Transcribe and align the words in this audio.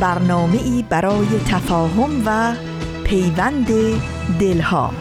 برنامه 0.00 0.62
ای 0.62 0.84
برای 0.88 1.26
تفاهم 1.48 2.22
و 2.26 2.54
پیوند 3.04 3.68
دلها. 4.40 4.92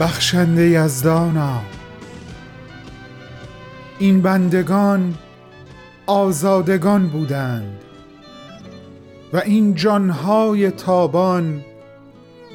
بخشنده 0.00 0.68
یزدانا 0.68 1.60
این 3.98 4.22
بندگان 4.22 5.14
آزادگان 6.06 7.08
بودند 7.08 7.78
و 9.32 9.36
این 9.36 9.74
جانهای 9.74 10.70
تابان 10.70 11.64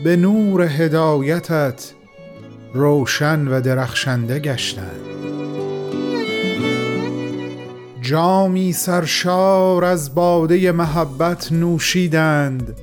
به 0.04 0.16
نور 0.16 0.62
هدایتت 0.62 1.94
روشن 2.76 3.48
و 3.48 3.62
درخشنده 3.62 4.40
گشتند. 4.40 5.02
جامی 8.02 8.74
سرشار 8.74 9.86
از 9.86 10.16
باده 10.16 10.72
محبت 10.72 11.52
نوشیدند 11.52 12.78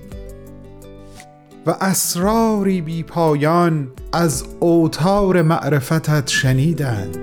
و 1.66 1.76
اسراری 1.80 2.80
بی 2.80 3.02
پایان 3.02 3.88
از 4.12 4.44
اوتار 4.60 5.42
معرفتت 5.42 6.28
شنیدند. 6.28 7.18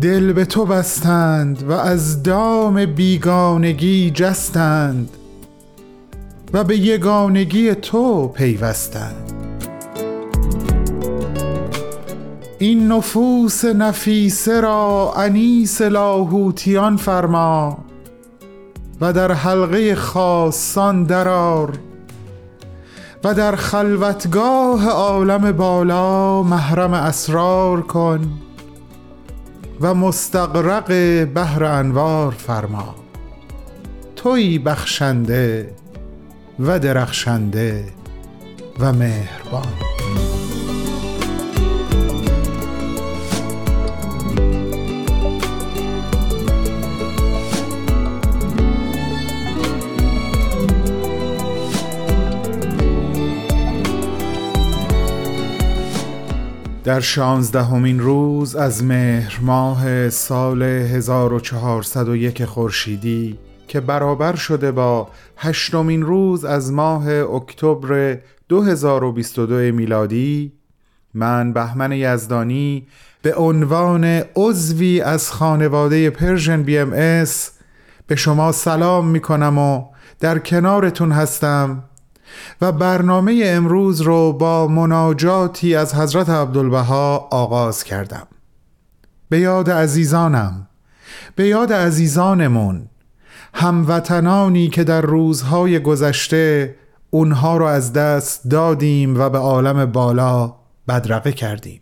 دل 0.00 0.32
به 0.32 0.44
تو 0.44 0.66
بستند 0.66 1.62
و 1.62 1.72
از 1.72 2.22
دام 2.22 2.86
بیگانگی 2.86 4.10
جستند 4.10 5.08
و 6.52 6.64
به 6.64 6.76
یگانگی 6.76 7.74
تو 7.74 8.28
پیوستند. 8.28 9.33
این 12.64 12.92
نفوس 12.92 13.64
نفیسه 13.64 14.60
را 14.60 15.12
انیس 15.16 15.80
لاهوتیان 15.80 16.96
فرما 16.96 17.78
و 19.00 19.12
در 19.12 19.32
حلقه 19.32 19.94
خاصان 19.94 21.04
درار 21.04 21.78
و 23.24 23.34
در 23.34 23.56
خلوتگاه 23.56 24.88
عالم 24.88 25.52
بالا 25.52 26.42
محرم 26.42 26.94
اسرار 26.94 27.82
کن 27.82 28.32
و 29.80 29.94
مستقرق 29.94 30.92
بحر 31.24 31.64
انوار 31.64 32.32
فرما. 32.32 32.94
توی 34.16 34.58
بخشنده 34.58 35.74
و 36.60 36.78
درخشنده 36.78 37.84
و 38.80 38.92
مهربان. 38.92 39.93
در 56.84 57.00
شانزدهمین 57.00 58.00
روز 58.00 58.56
از 58.56 58.84
مهر 58.84 59.38
ماه 59.42 60.10
سال 60.10 60.62
1401 60.62 62.44
خورشیدی 62.44 63.38
که 63.68 63.80
برابر 63.80 64.34
شده 64.34 64.72
با 64.72 65.08
هشتمین 65.36 66.02
روز 66.02 66.44
از 66.44 66.72
ماه 66.72 67.08
اکتبر 67.08 68.18
2022 68.48 69.54
میلادی 69.54 70.52
من 71.14 71.52
بهمن 71.52 71.92
یزدانی 71.92 72.86
به 73.22 73.34
عنوان 73.34 74.04
عضوی 74.36 75.00
از 75.00 75.32
خانواده 75.32 76.10
Persian 76.10 76.62
BMS 76.62 77.50
به 78.06 78.16
شما 78.16 78.52
سلام 78.52 79.08
می 79.08 79.20
کنم 79.20 79.58
و 79.58 79.84
در 80.20 80.38
کنارتون 80.38 81.12
هستم. 81.12 81.82
و 82.60 82.72
برنامه 82.72 83.42
امروز 83.44 84.00
رو 84.00 84.32
با 84.32 84.66
مناجاتی 84.68 85.74
از 85.74 85.94
حضرت 85.94 86.28
عبدالبها 86.28 87.28
آغاز 87.30 87.84
کردم. 87.84 88.26
به 89.28 89.38
یاد 89.38 89.70
عزیزانم 89.70 90.68
به 91.36 91.46
یاد 91.46 91.72
عزیزانمون 91.72 92.88
هموطنانی 93.54 94.68
که 94.68 94.84
در 94.84 95.00
روزهای 95.00 95.78
گذشته 95.78 96.76
اونها 97.10 97.56
رو 97.56 97.64
از 97.64 97.92
دست 97.92 98.48
دادیم 98.48 99.20
و 99.20 99.30
به 99.30 99.38
عالم 99.38 99.86
بالا 99.86 100.54
بدرقه 100.88 101.32
کردیم. 101.32 101.80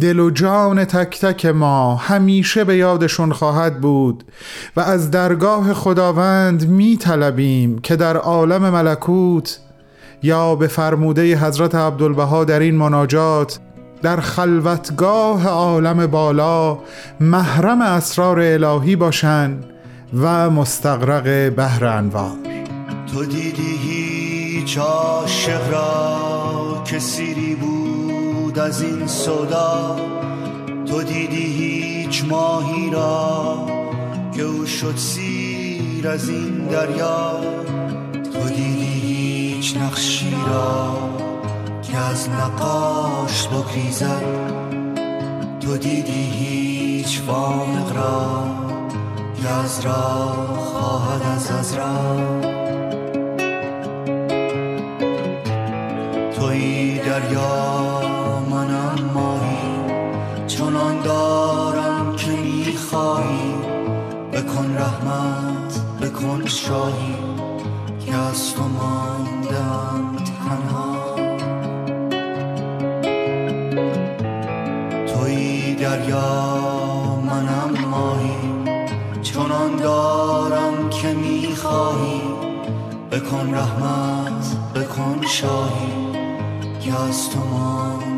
دل 0.00 0.18
و 0.18 0.30
جان 0.30 0.84
تک 0.84 1.20
تک 1.20 1.46
ما 1.46 1.96
همیشه 1.96 2.64
به 2.64 2.76
یادشون 2.76 3.32
خواهد 3.32 3.80
بود 3.80 4.24
و 4.76 4.80
از 4.80 5.10
درگاه 5.10 5.74
خداوند 5.74 6.68
می 6.68 6.96
طلبیم 6.96 7.78
که 7.78 7.96
در 7.96 8.16
عالم 8.16 8.70
ملکوت 8.70 9.58
یا 10.22 10.54
به 10.54 10.66
فرموده 10.66 11.36
حضرت 11.36 11.74
عبدالبها 11.74 12.44
در 12.44 12.60
این 12.60 12.74
مناجات 12.74 13.58
در 14.02 14.20
خلوتگاه 14.20 15.48
عالم 15.48 16.06
بالا 16.06 16.78
محرم 17.20 17.82
اسرار 17.82 18.40
الهی 18.40 18.96
باشند 18.96 19.64
و 20.20 20.50
مستقرق 20.50 21.48
بحر 21.48 21.84
انوار. 21.84 22.30
تو 23.12 23.24
دیدی 23.24 23.76
هیچ 23.82 24.78
عاشق 24.78 25.72
را 25.72 26.82
که 26.84 26.98
سیری 26.98 27.54
بود؟ 27.54 27.79
از 28.60 28.82
این 28.82 29.06
صدا 29.06 29.96
تو 30.86 31.02
دیدی 31.02 31.44
هیچ 31.44 32.24
ماهی 32.24 32.90
را 32.90 33.66
که 34.34 34.42
او 34.42 34.66
شد 34.66 34.96
سیر 34.96 36.08
از 36.08 36.28
این 36.28 36.66
دریا. 36.66 37.40
تو 38.32 38.48
دیدی 38.48 39.00
هیچ 39.00 39.76
نقشی 39.76 40.36
را 40.46 40.96
که 41.82 41.96
از 41.96 42.28
نقاش 42.28 43.48
بگریزد. 43.48 44.22
تو 45.60 45.76
دیدی 45.76 46.30
هیچ 46.30 47.20
فامق 47.20 47.96
را 47.96 48.44
از 49.64 49.80
را 49.80 50.32
خواهد 50.56 51.22
از 51.36 51.50
از 51.50 51.74
را 51.74 52.16
توی 56.36 56.98
دریا 56.98 58.19
می‌خواهی 62.90 63.54
بکن 64.32 64.76
رحمت 64.78 65.80
بکن 66.02 66.46
شاهی 66.46 67.16
که 68.06 68.14
از 68.14 68.54
تو 68.54 68.62
ماندم 68.62 70.16
تنها. 70.16 71.14
توی 75.06 75.74
دریا 75.74 76.50
چنان 79.22 79.76
دارم 79.76 80.90
که 80.90 81.12
می‌خواهی. 81.12 82.22
بکن 83.12 83.54
رحمت 83.54 84.56
بکن 84.74 85.20
شاهی 85.26 86.12
که 86.80 87.00
از 87.08 87.30
تو 87.30 87.38
ماندم 87.38 88.09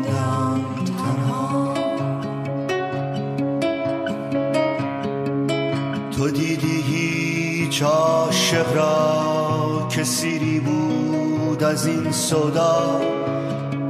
هیچ 7.73 7.83
عاشق 7.83 8.75
را 8.75 9.87
که 9.89 10.03
سیری 10.03 10.59
بود 10.59 11.63
از 11.63 11.85
این 11.85 12.11
صدا 12.11 13.01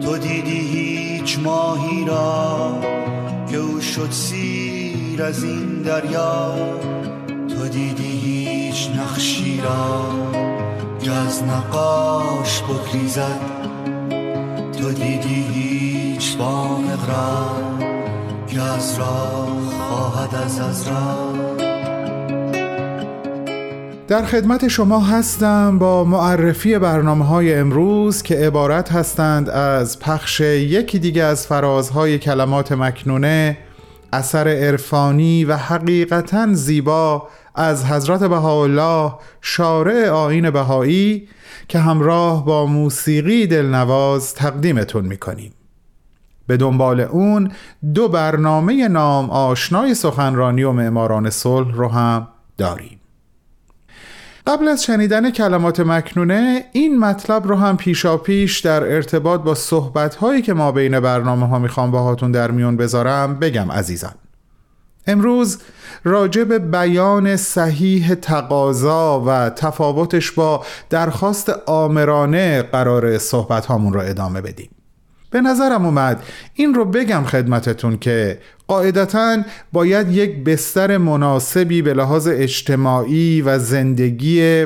تو 0.02 0.18
دیدی 0.18 0.60
هیچ 0.60 1.40
ماهی 1.40 2.06
را 2.06 2.78
که 3.52 3.58
او 3.58 3.82
شد 3.82 4.12
سیر 4.12 5.24
از 5.24 5.44
این 5.44 5.82
دریا. 5.82 6.56
هیچ 8.00 8.90
نقشی 8.90 9.62
را 9.62 10.06
که 11.02 11.12
از 11.12 11.44
نقاش 11.44 12.62
بگریزد. 12.62 13.42
تو 14.80 14.92
دیدی 14.92 15.48
هیچ 15.54 16.38
بامق 16.38 17.10
را 17.10 17.52
که 18.48 18.62
از 18.62 19.00
راه 19.00 19.48
خواهد 19.90 20.36
از 20.36 20.60
از 20.60 20.88
راه 20.88 21.33
در 24.14 24.26
خدمت 24.26 24.68
شما 24.68 25.00
هستم 25.00 25.80
با 25.80 26.04
معرفی 26.04 26.80
برنامه 26.80 27.26
های 27.26 27.54
امروز 27.54 28.22
که 28.22 28.36
عبارت 28.36 28.92
هستند 28.92 29.50
از 29.50 30.00
پخش 30.00 30.40
یکی 30.40 31.00
دیگه 31.00 31.24
از 31.24 31.48
فرازهای 31.48 32.20
کلمات 32.20 32.72
مکنونه 32.72 33.58
اثر 34.14 34.48
عرفانی 34.48 35.46
و 35.46 35.56
حقیقتا 35.56 36.54
زیبا 36.54 37.28
از 37.56 37.86
حضرت 37.86 38.24
بهاءالله 38.24 39.14
شارع 39.42 40.10
آین 40.10 40.50
بهایی 40.50 41.28
که 41.68 41.80
همراه 41.80 42.46
با 42.46 42.66
موسیقی 42.66 43.48
دلنواز 43.48 44.34
تقدیمتون 44.34 45.06
می‌کنیم. 45.06 45.54
به 46.48 46.58
دنبال 46.58 47.00
اون 47.00 47.52
دو 47.94 48.08
برنامه 48.08 48.88
نام 48.88 49.30
آشنای 49.30 49.96
سخنرانی 49.96 50.64
و 50.64 50.72
معماران 50.72 51.30
صلح 51.30 51.74
رو 51.74 51.88
هم 51.88 52.28
داریم. 52.58 53.00
قبل 54.48 54.68
از 54.68 54.84
شنیدن 54.84 55.32
کلمات 55.32 55.80
مکنونه 55.80 56.66
این 56.72 57.00
مطلب 57.00 57.48
رو 57.48 57.56
هم 57.56 57.78
پیشا 57.78 58.18
پیش 58.18 58.60
در 58.60 58.84
ارتباط 58.84 59.42
با 59.42 59.56
صحبت 59.56 60.16
هایی 60.16 60.42
که 60.42 60.54
ما 60.54 60.72
بین 60.72 61.00
برنامه 61.00 61.48
ها 61.48 61.60
می‌خوام 61.60 61.92
باهاتون 61.92 62.32
در 62.32 62.52
میون 62.52 62.78
بذارم 62.78 63.40
بگم 63.40 63.72
عزیزان. 63.72 64.14
امروز 65.08 65.58
راجع 66.04 66.44
به 66.44 66.60
بیان 66.60 67.36
صحیح 67.38 68.14
تقاضا 68.14 69.24
و 69.28 69.50
تفاوتش 69.50 70.32
با 70.32 70.66
درخواست 70.90 71.50
آمرانه 71.66 72.62
قرار 72.62 73.18
صحبت 73.18 73.66
هامون 73.66 73.94
رو 73.94 74.00
ادامه 74.00 74.42
بدیم. 74.42 74.70
به 75.34 75.42
نظرم 75.42 75.86
اومد. 75.86 76.24
این 76.54 76.74
رو 76.74 76.86
بگم 76.86 77.24
خدمتتون 77.24 77.98
که 77.98 78.40
قاعدتا 78.68 79.38
باید 79.72 80.12
یک 80.12 80.44
بستر 80.44 80.98
مناسبی 80.98 81.82
به 81.82 81.94
لحاظ 81.94 82.28
اجتماعی 82.32 83.42
و 83.42 83.60
زندگی 83.60 84.66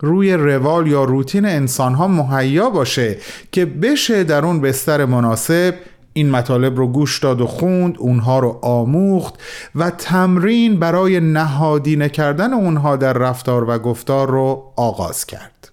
روی 0.00 0.32
روال 0.32 0.86
یا 0.86 1.04
روتین 1.04 1.46
انسان 1.46 1.94
ها 1.94 2.08
مهیا 2.08 2.70
باشه 2.70 3.16
که 3.52 3.64
بشه 3.64 4.24
در 4.24 4.44
اون 4.44 4.60
بستر 4.60 5.04
مناسب 5.04 5.74
این 6.12 6.30
مطالب 6.30 6.76
رو 6.76 6.86
گوش 6.86 7.18
داد 7.18 7.40
و 7.40 7.46
خوند 7.46 7.96
اونها 7.98 8.38
رو 8.38 8.58
آموخت 8.62 9.34
و 9.74 9.90
تمرین 9.90 10.78
برای 10.78 11.20
نهادینه 11.20 12.08
کردن 12.08 12.52
اونها 12.52 12.96
در 12.96 13.12
رفتار 13.12 13.70
و 13.70 13.78
گفتار 13.78 14.30
رو 14.30 14.72
آغاز 14.76 15.26
کرد. 15.26 15.70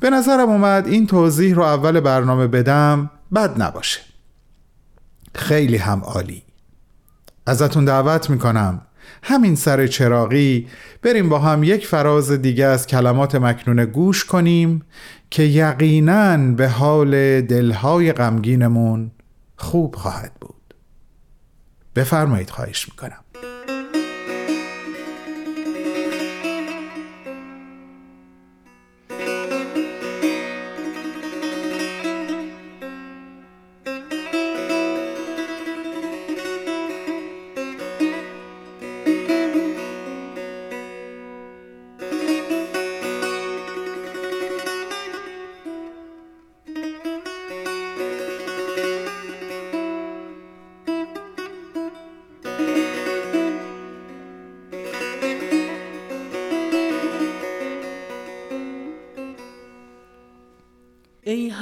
به 0.00 0.10
نظرم 0.10 0.48
اومد 0.48 0.86
این 0.86 1.06
توضیح 1.06 1.54
رو 1.54 1.62
اول 1.62 2.00
برنامه 2.00 2.46
بدم. 2.46 3.10
بد 3.34 3.62
نباشه. 3.62 4.00
خیلی 5.34 5.76
هم 5.76 6.00
عالی. 6.00 6.42
ازتون 7.46 7.84
دعوت 7.84 8.30
می‌کنم. 8.30 8.82
همین 9.22 9.56
سر 9.56 9.86
چراغی 9.86 10.68
بریم 11.02 11.28
با 11.28 11.38
هم 11.38 11.64
یک 11.64 11.86
فراز 11.86 12.30
دیگه 12.30 12.64
از 12.64 12.86
کلمات 12.86 13.34
مکنونه 13.34 13.86
گوش 13.86 14.24
کنیم 14.24 14.82
که 15.30 15.42
یقیناً 15.42 16.36
به 16.36 16.68
حال 16.68 17.40
دلهای 17.40 18.12
غمگینمون 18.12 19.10
خوب 19.56 19.96
خواهد 19.96 20.32
بود. 20.40 20.74
بفرمایید 21.96 22.50
خواهش 22.50 22.88
می‌کنم. 22.88 23.24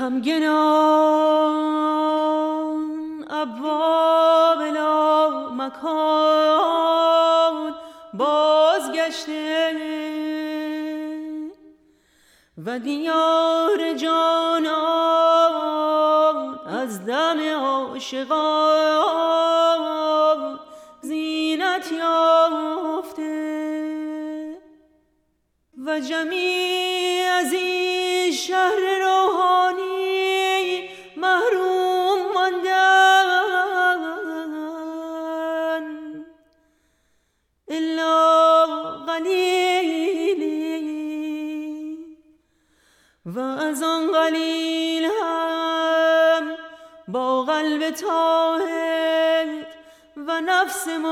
همگنان 0.07 1.27
ابواب 3.31 4.63
لا 4.63 5.31
مکان 5.51 6.95
بازگشته 8.15 9.57
و 12.67 12.79
دیار 12.79 13.95
جانان 13.95 14.77
از 16.67 17.07
دم 17.07 17.41
عاشقان 17.41 18.76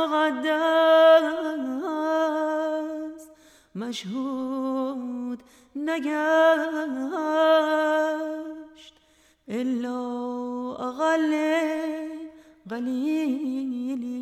مقدس 0.04 1.22
مشهود 3.74 5.42
نگشت 5.76 6.14
الا 9.48 10.00
اقل 10.88 11.32
قلیلی. 12.70 14.14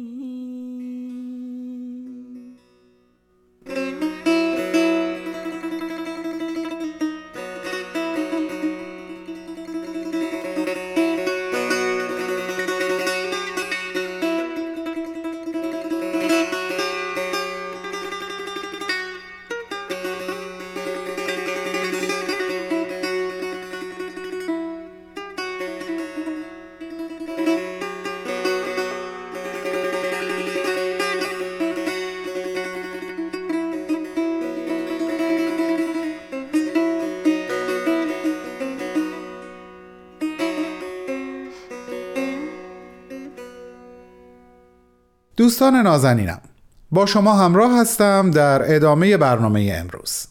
دوستان 45.43 45.77
نازنینم 45.77 46.41
با 46.91 47.07
شما 47.07 47.33
همراه 47.33 47.81
هستم 47.81 48.31
در 48.31 48.75
ادامه 48.75 49.17
برنامه 49.17 49.75
امروز. 49.81 50.27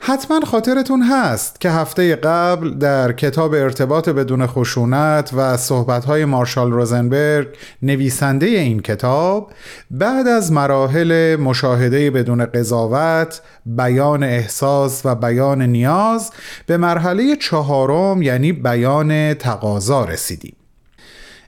حتما 0.00 0.40
خاطرتون 0.40 1.02
هست 1.02 1.60
که 1.60 1.70
هفته 1.70 2.16
قبل 2.16 2.70
در 2.70 3.12
کتاب 3.12 3.54
ارتباط 3.54 4.08
بدون 4.08 4.46
خشونت 4.46 5.30
و 5.36 5.56
صحبتهای 5.56 6.24
مارشال 6.24 6.72
روزنبرگ 6.72 7.48
نویسنده 7.82 8.46
این 8.46 8.80
کتاب 8.80 9.52
بعد 9.90 10.28
از 10.28 10.52
مراحل 10.52 11.36
مشاهده 11.36 12.10
بدون 12.10 12.44
قضاوت 12.44 13.42
بیان 13.66 14.22
احساس 14.22 15.00
و 15.04 15.14
بیان 15.14 15.62
نیاز 15.62 16.30
به 16.66 16.76
مرحله 16.76 17.36
چهارم 17.36 18.22
یعنی 18.22 18.52
بیان 18.52 19.34
تقاضا 19.34 20.04
رسیدیم. 20.04 20.57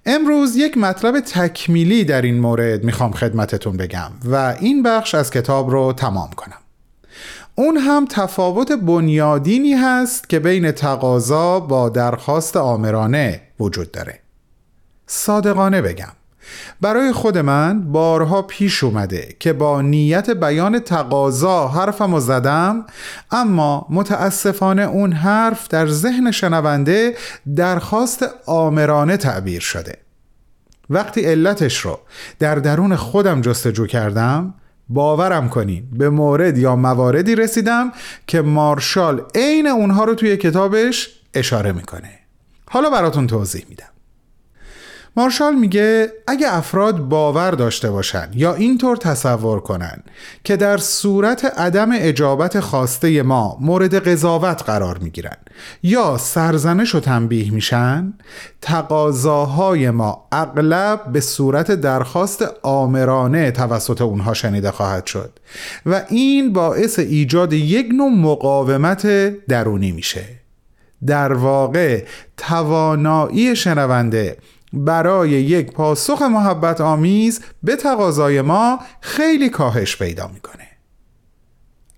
امروز 0.07 0.57
یک 0.57 0.79
مطلب 0.79 1.21
تکمیلی 1.21 2.05
در 2.05 2.23
این 2.23 2.41
مورد 2.41 2.85
می‌خوام 2.85 3.13
خدمتتون 3.13 3.77
بگم 3.77 4.11
و 4.25 4.57
این 4.61 4.83
بخش 4.83 5.15
از 5.15 5.31
کتاب 5.31 5.71
رو 5.71 5.93
تمام 5.93 6.31
کنم. 6.31 6.59
اون 7.55 7.77
هم 7.77 8.07
تفاوت 8.11 8.73
بنیادینی 8.73 9.75
هست 9.75 10.29
که 10.29 10.39
بین 10.39 10.73
تقاضا 10.73 11.61
با 11.61 11.89
درخواست 11.89 12.57
آمرانه 12.57 13.41
وجود 13.61 13.93
داره. 13.93 14.21
صادقانه 15.07 15.83
بگم. 15.83 16.13
برای 16.81 17.13
خود 17.13 17.39
من 17.39 17.93
بارها 17.93 18.43
پیش 18.43 18.85
اومده 18.85 19.37
که 19.39 19.53
با 19.53 19.83
نیت 19.83 20.31
بیان 20.31 20.79
تقاضا 20.79 21.69
حرفم 21.69 22.15
و 22.15 22.21
زدم 22.21 22.85
اما 23.31 23.87
متاسفانه 23.91 24.83
اون 24.83 25.13
حرف 25.13 25.69
در 25.69 25.87
ذهن 25.87 26.31
شنونده 26.31 27.17
درخواست 27.57 28.27
آمرانه 28.47 29.17
تعبیر 29.17 29.61
شده. 29.61 29.97
وقتی 30.91 31.21
علتش 31.21 31.81
رو 31.81 31.99
در 32.39 32.55
درون 32.55 32.97
خودم 32.97 33.41
جستجو 33.41 33.87
کردم 33.87 34.55
باورم 34.89 35.49
کنین 35.49 35.85
به 35.93 36.11
مورد 36.11 36.59
یا 36.59 36.77
مواردی 36.77 37.35
رسیدم 37.35 37.93
که 38.27 38.41
مارشال 38.43 39.23
عین 39.35 39.67
اونها 39.67 40.05
رو 40.05 40.15
توی 40.15 40.37
کتابش 40.37 41.09
اشاره 41.35 41.73
می‌کنه. 41.73 42.11
حالا 42.69 42.91
براتون 42.91 43.27
توضیح 43.27 43.65
میدم. 43.69 44.00
مارشال 45.17 45.55
میگه 45.55 46.13
اگه 46.27 46.55
افراد 46.55 46.99
باور 46.99 47.51
داشته 47.51 47.91
باشن 47.91 48.29
یا 48.35 48.55
اینطور 48.55 48.97
تصور 48.97 49.61
کنن 49.61 50.03
که 50.45 50.57
در 50.57 50.77
صورت 50.77 51.45
عدم 51.45 51.89
اجابت 51.93 52.61
خواسته 52.61 53.23
ما 53.23 53.59
مورد 53.61 54.09
قضاوت 54.09 54.63
قرار 54.63 54.99
می‌گیرن 54.99 55.37
یا 55.83 56.19
سرزنش 56.19 56.95
و 56.95 57.01
تنبیه 57.01 57.51
میشن 57.53 58.13
تقاضاهای 58.61 59.91
ما 59.91 60.29
اغلب 60.33 61.05
به 61.13 61.21
صورت 61.21 61.71
درخواست 61.71 62.45
آمرانه 62.63 63.51
توسط 63.51 64.03
اونها 64.03 64.35
شنیده 64.35 64.71
خواهد 64.71 65.07
شد 65.07 65.39
و 65.87 66.03
این 66.09 66.53
باعث 66.53 66.99
ایجاد 66.99 67.53
یک 67.53 67.87
نوع 67.95 68.11
مقاومت 68.11 69.07
درونی 69.47 69.93
میشه. 69.93 70.25
در 71.07 71.33
واقع 71.33 72.05
توانایی 72.37 73.57
شنونده 73.57 74.37
برای 74.73 75.31
یک 75.31 75.73
پاسخ 75.73 76.23
محبت 76.23 76.81
آمیز 76.81 77.41
به 77.63 77.77
تقاضای 77.77 78.43
ما 78.43 78.79
خیلی 79.01 79.49
کاهش 79.49 79.97
پیدا 79.97 80.31
می‌کنه. 80.35 80.71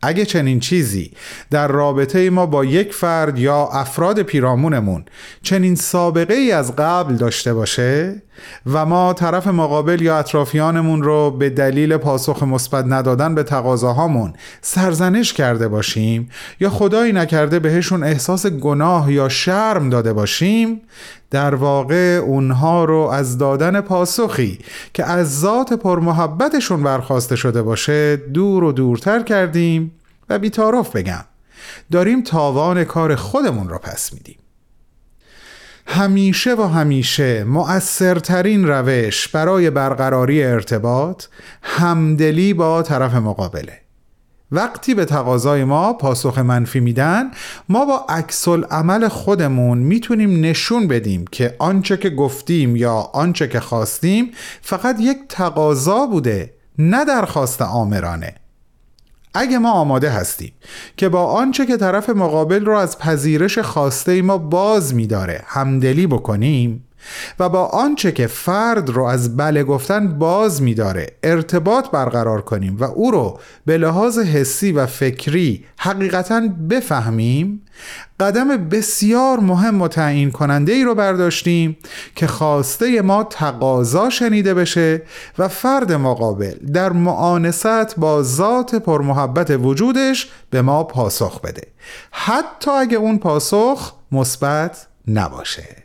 اگه 0.05 0.25
چنین 0.25 0.61
چیزی 0.61 1.11
در 1.51 1.69
رابطه 1.69 2.31
ما 2.31 2.47
با 2.47 2.65
یک 2.65 2.95
فرد 2.95 3.39
یا 3.39 3.69
افراد 3.73 4.23
پیرامونمون 4.23 5.05
چنین 5.43 5.75
سابقه 5.75 6.35
ای 6.35 6.53
از 6.53 6.77
قبل 6.77 7.15
داشته 7.15 7.55
باشه 7.55 8.23
و 8.67 8.87
ما 8.87 9.13
طرف 9.13 9.47
مقابل 9.47 10.03
یا 10.03 10.19
اطرافیانمون 10.19 11.03
رو 11.03 11.31
به 11.31 11.51
دلیل 11.51 11.97
پاسخ 11.97 12.43
مثبت 12.43 12.85
ندادن 12.89 13.35
به 13.35 13.43
تقاضاهامون 13.43 14.33
سرزنش 14.61 15.33
کرده 15.33 15.69
باشیم 15.69 16.29
یا 16.61 16.71
خدایی 16.71 17.13
نکرده 17.13 17.59
بهشون 17.59 18.05
احساس 18.05 18.47
گناه 18.47 19.13
یا 19.13 19.29
شرم 19.29 19.91
داده 19.91 20.13
باشیم 20.13 20.81
در 21.33 21.55
واقع 21.55 22.21
اونها 22.25 22.85
رو 22.85 22.99
از 22.99 23.39
دادن 23.39 23.81
پاسخی 23.81 24.59
که 24.95 25.05
از 25.05 25.41
ذات 25.41 25.73
پرمحبتشون 25.73 26.83
برخواسته 26.83 27.37
شده 27.37 27.63
باشه 27.63 28.17
دور 28.17 28.65
و 28.65 28.73
دورتر 28.73 29.23
کردیم 29.23 29.93
و 30.29 30.39
بیتارف 30.39 30.97
بگم 30.97 31.25
داریم 31.93 32.23
تاوان 32.23 32.85
کار 32.85 33.15
خودمون 33.15 33.69
رو 33.69 33.79
پس 33.79 34.13
میدیم. 34.13 34.39
همیشه 35.87 36.55
و 36.55 36.63
همیشه 36.63 37.45
مؤثرترین 37.45 38.69
روش 38.69 39.29
برای 39.29 39.71
برقراری 39.71 40.45
ارتباط 40.45 41.25
همدلی 41.63 42.55
با 42.55 42.83
طرف 42.83 43.15
مقابله. 43.15 43.82
وقتی 44.53 44.95
به 44.95 45.05
تقاضای 45.05 45.65
ما 45.65 45.93
پاسخ 45.93 46.39
منفی 46.39 46.81
میدن 46.81 47.31
ما 47.69 47.85
با 47.85 48.07
عکس 48.09 48.49
عمل 48.49 49.09
خودمون 49.09 49.79
می‌تونیم 49.79 50.41
نشون 50.41 50.89
بدیم 50.89 51.25
که 51.25 51.57
آنچه 51.59 51.97
که 51.97 52.11
گفتیم 52.11 52.77
یا 52.77 52.95
آنچه 52.95 53.49
که 53.49 53.61
خواستیم 53.61 54.31
فقط 54.63 54.97
یک 55.01 55.19
تقاضا 55.29 56.07
بوده 56.07 56.55
نه 56.79 57.05
درخواست 57.05 57.63
آمرانه. 57.63 58.35
اگه 59.35 59.59
ما 59.59 59.73
آماده 59.73 60.11
هستیم 60.11 60.53
که 60.97 61.09
با 61.09 61.25
آنچه 61.25 61.67
که 61.67 61.77
طرف 61.77 62.11
مقابل 62.11 62.65
رو 62.65 62.77
از 62.77 62.99
پذیرش 62.99 63.59
خواسته 63.59 64.23
ما 64.23 64.39
باز 64.39 64.95
میداره 64.95 65.43
همدلی 65.47 66.07
بکنیم 66.07 66.85
و 67.39 67.49
با 67.49 67.67
آنچه 67.67 68.13
که 68.13 68.27
فرد 68.27 68.91
رو 68.91 69.05
از 69.05 69.37
بله 69.37 69.65
گفتن 69.65 70.19
باز 70.19 70.63
میداره 70.63 71.07
ارتباط 71.23 71.91
برقرار 71.91 72.41
کنیم 72.41 72.77
و 72.81 72.85
او 72.85 73.11
رو 73.11 73.41
به 73.67 73.79
لحاظ 73.79 74.19
حسی 74.19 74.73
و 74.73 74.87
فکری 74.87 75.65
حقیقتا 75.79 76.41
بفهمیم 76.71 77.63
قدم 78.21 78.69
بسیار 78.69 79.41
مهم 79.41 79.83
و 79.83 79.89
تعیین 79.89 80.31
کننده 80.31 80.73
ای 80.73 80.85
رو 80.85 80.95
برداشتیم 80.95 81.77
که 82.15 82.27
خواسته 82.27 83.03
ما 83.03 83.25
تقاضا 83.25 84.11
شنیده 84.11 84.55
بشه 84.55 85.03
و 85.39 85.49
فرد 85.49 85.93
مقابل 85.93 86.55
در 86.73 86.93
معانست 86.93 87.97
با 87.97 88.23
ذات 88.23 88.75
پرمحبت 88.75 89.51
وجودش 89.51 90.31
به 90.51 90.63
ما 90.63 90.85
پاسخ 90.85 91.41
بده. 91.41 91.67
حتی 92.11 92.71
اگه 92.71 92.97
اون 92.97 93.19
پاسخ 93.19 93.93
مثبت 94.13 94.87
نباشه. 95.09 95.82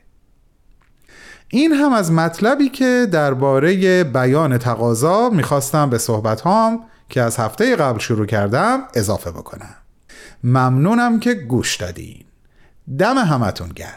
این 1.50 1.74
هم 1.74 1.94
از 1.94 2.12
مطلبی 2.12 2.70
که 2.70 3.08
درباره 3.12 4.04
بیان 4.04 4.58
تقاضا 4.58 5.30
می‌خواستم 5.30 5.90
به 5.90 5.98
صحبت 5.98 6.42
هام 6.42 6.84
که 7.10 7.22
از 7.22 7.38
هفته 7.38 7.76
قبل 7.76 8.00
شروع 8.00 8.26
کردم 8.26 8.80
اضافه 8.94 9.32
بکنم. 9.32 9.76
ممنونم 10.44 11.20
که 11.20 11.34
گوش 11.34 11.76
دادین. 11.76 12.24
دم 13.00 13.18
همتون 13.18 13.70
گرم. 13.70 13.92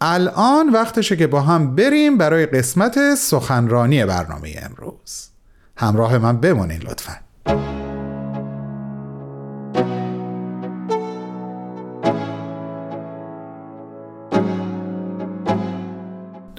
الان 0.00 0.68
وقتشه 0.72 1.16
که 1.16 1.26
با 1.26 1.40
هم 1.40 1.74
بریم 1.74 2.18
برای 2.18 2.46
قسمت 2.46 3.14
سخنرانی 3.14 4.04
برنامه 4.04 4.54
امروز. 4.62 5.28
همراه 5.76 6.18
من 6.18 6.40
بمونین 6.40 6.82
لطفاً. 6.82 7.12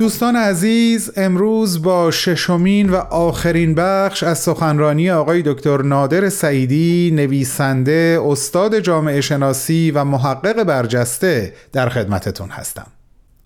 دوستان 0.07 0.35
عزیز 0.35 1.11
امروز 1.15 1.81
با 1.81 2.11
ششمین 2.11 2.89
و 2.89 2.95
آخرین 2.95 3.75
بخش 3.75 4.23
از 4.23 4.39
سخنرانی 4.39 5.11
آقای 5.11 5.41
دکتر 5.41 5.81
نادر 5.81 6.29
سعیدی 6.29 7.11
نویسنده 7.15 8.19
استاد 8.25 8.79
جامعه 8.79 9.21
شناسی 9.21 9.91
و 9.91 10.03
محقق 10.03 10.63
برجسته 10.63 11.53
در 11.73 11.89
خدمتتون 11.89 12.49
هستم. 12.49 12.87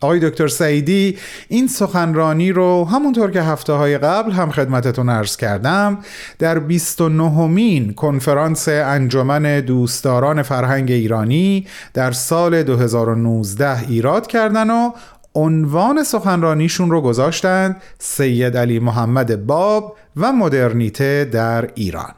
آقای 0.02 0.20
دکتر 0.20 0.48
سعیدی 0.48 1.18
این 1.48 1.68
سخنرانی 1.68 2.52
رو 2.52 2.86
همونطور 2.86 3.32
که 3.32 3.42
هفته 3.42 3.74
های 3.74 3.98
قبل 3.98 4.32
هم 4.32 4.52
خدمتتون 4.52 5.10
عرض 5.10 5.38
کردم 5.38 5.98
در 6.40 6.60
29 6.60 7.48
مین 7.48 7.94
کنفرانس 7.94 8.68
انجمن 8.68 9.60
دوستداران 9.60 10.42
فرهنگ 10.42 10.92
ایرانی 10.92 11.68
در 11.94 12.12
سال 12.12 12.64
2019 12.64 13.90
ایراد 13.90 14.28
کردن 14.28 14.70
و 14.70 14.92
عنوان 15.36 16.04
سخنرانیشون 16.04 16.92
رو 16.92 17.02
گذاشتند 17.02 17.82
سید 18.00 18.58
علی 18.58 18.80
محمد 18.80 19.46
باب 19.46 19.98
و 20.16 20.32
مدرنیته 20.32 21.26
در 21.26 21.70
ایران. 21.76 22.16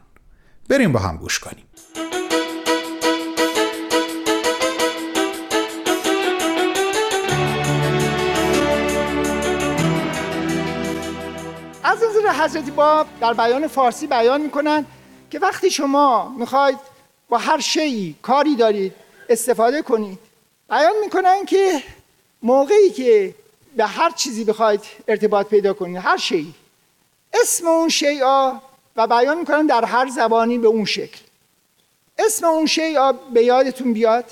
بریم 0.69 0.91
با 0.91 0.99
هم 0.99 1.17
گوش 1.17 1.39
کنیم. 1.39 1.65
از 11.83 11.97
نظر 12.03 12.43
حضرت 12.43 12.71
باب 12.71 13.07
در 13.21 13.33
بیان 13.33 13.67
فارسی 13.67 14.07
بیان 14.07 14.41
می‌کنن 14.41 14.85
که 15.29 15.39
وقتی 15.39 15.69
شما 15.69 16.35
می‌خواید 16.39 16.77
با 17.29 17.37
هر 17.37 17.59
شیعی 17.59 18.15
کاری 18.21 18.55
دارید 18.55 18.93
استفاده 19.29 19.81
کنید 19.81 20.19
بیان 20.69 20.93
می‌کنن 21.03 21.45
که 21.45 21.83
موقعی 22.43 22.89
که 22.89 23.35
به 23.77 23.85
هر 23.85 24.11
چیزی 24.11 24.43
بخواید 24.43 24.81
ارتباط 25.07 25.47
پیدا 25.47 25.73
کنید 25.73 25.97
هر 25.97 26.17
شی. 26.17 26.53
اسم 27.33 27.67
اون 27.67 27.89
شیعا 27.89 28.59
و 28.95 29.07
بیان 29.07 29.37
می‌کنن 29.37 29.65
در 29.65 29.85
هر 29.85 30.09
زبانی 30.09 30.57
به 30.57 30.67
اون 30.67 30.85
شکل. 30.85 31.19
اسم 32.19 32.45
اون 32.45 32.65
شیعا 32.65 33.11
به 33.11 33.43
یادتون 33.43 33.93
بیاد. 33.93 34.25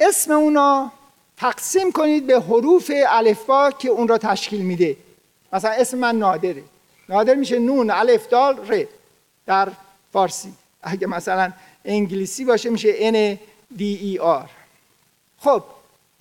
اسم 0.00 0.32
اونا 0.32 0.92
تقسیم 1.36 1.92
کنید 1.92 2.26
به 2.26 2.40
حروف 2.40 2.90
الفبا 3.08 3.70
که 3.70 3.88
اون 3.88 4.08
را 4.08 4.18
تشکیل 4.18 4.60
میده. 4.60 4.96
مثلا 5.52 5.70
اسم 5.70 5.98
من 5.98 6.18
نادره. 6.18 6.62
نادر 7.08 7.34
میشه 7.34 7.58
نون 7.58 7.90
الف 7.90 8.28
دال 8.28 8.56
ر. 8.68 8.84
در 9.46 9.68
فارسی. 10.12 10.52
اگه 10.82 11.06
مثلا 11.06 11.52
انگلیسی 11.84 12.44
باشه 12.44 12.70
میشه 12.70 13.10
N 13.10 13.38
D 13.78 13.82
E 13.82 14.20
R. 14.20 14.48
خب 15.38 15.62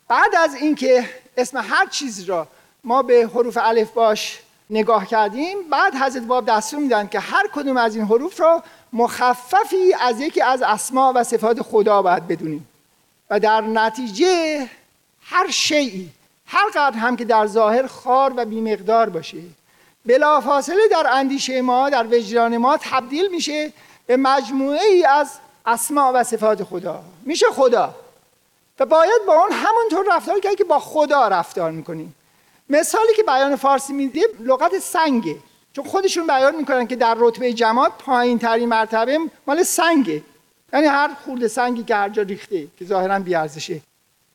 بعد 0.08 0.36
از 0.36 0.56
اینکه 0.56 1.10
اسم 1.38 1.58
هر 1.58 1.86
چیز 1.86 2.24
را 2.24 2.48
ما 2.84 3.02
به 3.02 3.30
حروف 3.34 3.58
الف 3.62 3.92
باش 3.92 4.40
نگاه 4.70 5.08
کردیم 5.08 5.58
بعد 5.70 5.96
حضرت 5.96 6.24
باب 6.24 6.46
دستور 6.46 6.80
میدن 6.80 7.08
که 7.08 7.20
هر 7.20 7.48
کدوم 7.54 7.78
از 7.78 7.96
این 7.96 8.06
حروف 8.06 8.40
رو 8.40 8.62
مخففی 8.94 9.94
از 10.02 10.22
یکی 10.22 10.42
از 10.42 10.62
اسما 10.62 11.14
و 11.16 11.24
صفات 11.24 11.62
خدا 11.62 12.02
باید 12.02 12.28
بدونیم. 12.28 12.68
و 13.30 13.40
در 13.40 13.62
نتیجه 13.62 14.70
هر 15.22 15.52
شیعی 15.52 16.10
هر 16.46 16.70
قدر 16.70 16.98
هم 16.98 17.16
که 17.16 17.26
در 17.26 17.48
ظاهر 17.48 17.88
خار 17.88 18.34
و 18.38 18.46
بیمقدار 18.46 19.10
باشه 19.10 19.38
بلافاصله 20.06 20.88
در 20.92 21.08
اندیشه 21.12 21.62
ما 21.62 21.90
در 21.90 22.08
وجدان 22.08 22.58
ما 22.58 22.78
تبدیل 22.78 23.28
میشه 23.32 23.74
به 24.06 24.18
مجموعه 24.18 24.86
ای 24.86 25.06
از 25.06 25.32
اسما 25.66 26.12
و 26.16 26.24
صفات 26.24 26.64
خدا. 26.64 27.04
میشه 27.26 27.46
خدا. 27.46 27.96
و 28.80 28.86
باید 28.86 29.22
با 29.28 29.34
اون 29.34 29.52
همونطور 29.52 30.16
رفتار 30.16 30.40
کرد 30.40 30.56
که 30.56 30.64
با 30.64 30.80
خدا 30.80 31.28
رفتار 31.28 31.72
می‌کنیم 31.72 32.16
مثالی 32.70 33.14
که 33.16 33.24
بیان 33.24 33.56
فارسی 33.56 33.94
میده 33.94 34.22
لغت 34.40 34.80
سنگه. 34.80 35.36
چون 35.74 35.86
خودشون 35.86 36.28
بیان 36.28 36.56
می‌کنن 36.56 36.88
که 36.88 36.96
در 36.96 37.16
رتبه 37.20 37.54
جماعت 37.54 37.92
پایین 37.98 38.40
ترین 38.40 38.70
مرتبه 38.70 39.20
مال 39.48 39.64
سنگه. 39.64 40.22
یعنی 40.74 40.86
هر 40.86 41.12
خورده 41.26 41.48
سنگی 41.48 41.84
که 41.84 41.96
هر 41.96 42.10
جا 42.10 42.22
ریخته 42.22 42.68
که 42.80 42.86
ظاهرا 42.86 43.20
بیارزشه. 43.20 43.82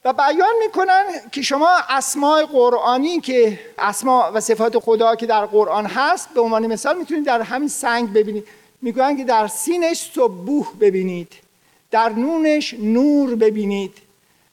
و 0.04 0.12
بیان 0.12 0.54
می‌کنن 0.66 1.04
که 1.32 1.42
شما 1.42 1.70
اسماء 1.88 2.44
قرآنی 2.44 3.20
که 3.20 3.60
اسما 3.78 4.30
و 4.34 4.40
صفات 4.40 4.78
خدا 4.78 5.16
که 5.16 5.26
در 5.26 5.46
قرآن 5.46 5.86
هست 5.86 6.28
به 6.34 6.40
عنوان 6.40 6.66
مثال 6.66 6.98
می‌تونید 6.98 7.24
در 7.24 7.42
همین 7.42 7.68
سنگ 7.68 8.12
ببینید. 8.12 8.46
می‌گوین 8.82 9.16
که 9.16 9.24
در 9.24 9.46
سینش 9.46 10.10
صبوح 10.14 10.66
ببینید. 10.80 11.32
در 11.90 12.08
نونش 12.08 12.74
نور 12.74 13.34
ببینید. 13.34 14.07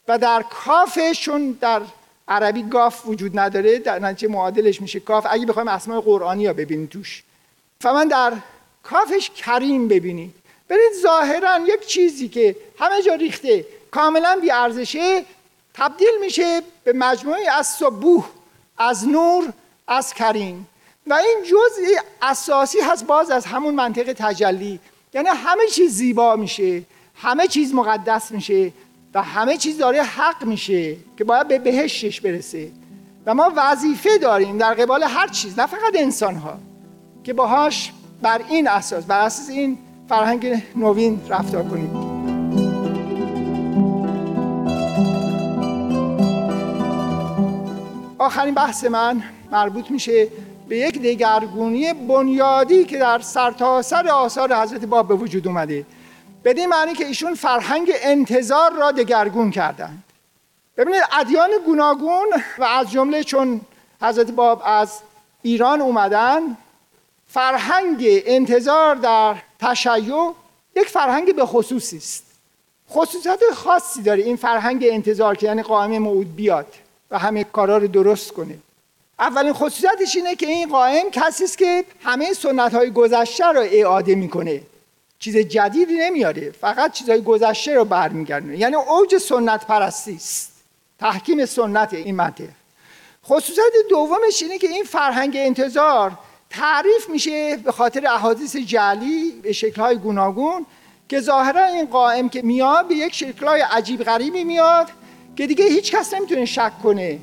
و 0.08 0.18
در 0.18 0.42
کافش 0.42 1.20
چون 1.20 1.58
در 1.60 1.82
عربی 2.28 2.62
گاف 2.62 3.06
وجود 3.06 3.38
نداره 3.38 3.78
در 3.78 3.98
نتیجه 3.98 4.32
معادلش 4.32 4.80
میشه 4.80 5.00
کاف. 5.00 5.26
اگه 5.30 5.46
بخوایم 5.46 5.68
اسماء 5.68 6.00
قرآنی 6.00 6.46
ها 6.46 6.52
ببینید 6.52 6.88
توش. 6.88 7.22
فمن 7.80 8.08
در 8.08 8.32
کافش 8.82 9.30
کریم 9.30 9.88
ببینید. 9.88 10.34
برید 10.68 10.92
ظاهرا 11.02 11.58
یک 11.66 11.86
چیزی 11.86 12.28
که 12.28 12.56
همه 12.78 13.02
جا 13.02 13.14
ریخته 13.14 13.66
کاملا 13.90 14.38
بی 14.42 14.50
ارزشه 14.50 15.24
تبدیل 15.74 16.20
میشه 16.20 16.62
به 16.84 16.92
مجموعه 16.92 17.50
از 17.50 17.66
صبوح 17.66 18.28
از 18.78 19.08
نور 19.08 19.52
از 19.88 20.14
کریم. 20.14 20.68
و 21.06 21.14
این 21.14 21.42
جزء 21.44 22.00
اساسی 22.22 22.80
هست 22.80 23.04
باز 23.06 23.30
از 23.30 23.46
همون 23.46 23.74
منطق 23.74 24.12
تجلی. 24.12 24.80
یعنی 25.14 25.28
همه 25.28 25.66
چیز 25.66 25.92
زیبا 25.92 26.36
میشه 26.36 26.82
همه 27.14 27.46
چیز 27.46 27.74
مقدس 27.74 28.30
میشه. 28.30 28.72
و 29.14 29.22
همه 29.22 29.56
چیز 29.56 29.78
داره 29.78 30.02
حق 30.02 30.44
میشه 30.44 30.96
که 31.18 31.24
باید 31.24 31.48
به 31.48 31.58
بهشتش 31.58 32.20
برسه. 32.20 32.70
و 33.26 33.34
ما 33.34 33.52
وظیفه 33.56 34.18
داریم 34.18 34.58
در 34.58 34.74
قبال 34.74 35.02
هر 35.02 35.28
چیز 35.28 35.58
نه 35.58 35.66
فقط 35.66 35.94
انسان 35.94 36.34
ها 36.34 36.58
که 37.24 37.32
باهاش 37.32 37.92
بر 38.22 38.40
این 38.48 38.68
اساس 38.68 39.04
بر 39.04 39.20
اساس 39.20 39.48
این 39.50 39.78
فرهنگ 40.08 40.62
نوین 40.76 41.20
رفتار 41.28 41.62
کنیم. 41.62 42.16
آخرین 48.18 48.54
بحث 48.54 48.84
من 48.84 49.22
مربوط 49.52 49.90
میشه 49.90 50.28
به 50.68 50.78
یک 50.78 51.02
دگرگونی 51.02 51.92
بنیادی 51.92 52.84
که 52.84 52.98
در 52.98 53.18
سرتاسر 53.18 54.08
آثار 54.08 54.54
حضرت 54.54 54.84
باب 54.84 55.08
به 55.08 55.14
وجود 55.14 55.48
اومده. 55.48 55.86
بدین 56.46 56.66
معنی 56.66 56.94
که 56.94 57.06
ایشون 57.06 57.34
فرهنگ 57.34 57.92
انتظار 57.94 58.72
را 58.72 58.92
دگرگون 58.92 59.50
کردند. 59.50 60.04
ببینید 60.76 61.02
ادیان 61.12 61.50
گوناگون 61.66 62.26
و 62.58 62.64
از 62.64 62.90
جمله 62.90 63.24
چون 63.24 63.60
حضرت 64.02 64.30
باب 64.30 64.62
از 64.64 64.92
ایران 65.42 65.80
اومدن 65.80 66.56
فرهنگ 67.28 68.04
انتظار 68.06 68.94
در 68.94 69.36
تشیع 69.60 70.32
یک 70.76 70.88
فرهنگ 70.88 71.36
به 71.36 71.46
خصوصی 71.46 71.96
است. 71.96 72.24
خصوصیت 72.90 73.40
خاصی 73.54 74.02
داره 74.02 74.22
این 74.22 74.36
فرهنگ 74.36 74.86
انتظار 74.90 75.36
که 75.36 75.46
یعنی 75.46 75.62
قائم 75.62 75.98
موعود 75.98 76.36
بیاد 76.36 76.74
و 77.10 77.18
همه 77.18 77.44
کارا 77.44 77.76
رو 77.76 77.86
درست 77.86 78.32
کنه. 78.32 78.58
اولین 79.18 79.52
خصوصیتش 79.52 80.16
اینه 80.16 80.34
که 80.34 80.46
این 80.46 80.68
قائم 80.68 81.10
کسی 81.10 81.44
است 81.44 81.58
که 81.58 81.84
همه 82.04 82.32
سنت 82.32 82.74
های 82.74 82.90
گذشته 82.90 83.46
رو 83.46 83.60
اعاده 83.60 84.14
می‌کنه. 84.14 84.60
چیز 85.18 85.36
جدیدی 85.36 85.94
نمیاره 85.94 86.50
فقط 86.50 86.92
چیزهای 86.92 87.22
گذشته 87.22 87.74
رو 87.74 87.84
برمیگردونه 87.84 88.58
یعنی 88.58 88.74
اوج 88.74 89.18
سنت 89.18 89.66
پرستی 89.66 90.14
است. 90.14 90.52
تحکیم 90.98 91.46
سنت 91.46 91.94
این 91.94 92.14
منطق. 92.14 92.48
خصوصیت 93.26 93.72
دومش 93.90 94.42
اینه 94.42 94.58
که 94.58 94.68
این 94.68 94.84
فرهنگ 94.84 95.36
انتظار 95.36 96.18
تعریف 96.50 97.08
میشه 97.08 97.56
به 97.56 97.72
خاطر 97.72 98.06
احادیث 98.06 98.56
جعلی 98.56 99.30
به 99.42 99.52
شکلهای 99.52 99.96
گوناگون 99.96 100.66
که 101.08 101.20
ظاهرا 101.20 101.64
این 101.64 101.86
قائم 101.86 102.28
که 102.28 102.42
میاد 102.42 102.88
به 102.88 102.94
یک 102.94 103.14
شکلهای 103.14 103.60
عجیب 103.60 104.02
غریبی 104.02 104.44
میاد 104.44 104.88
که 105.36 105.46
دیگه 105.46 105.64
هیچ 105.64 105.94
کس 105.94 106.14
نمی‌تونه 106.14 106.44
شک 106.44 106.72
کنه. 106.82 107.18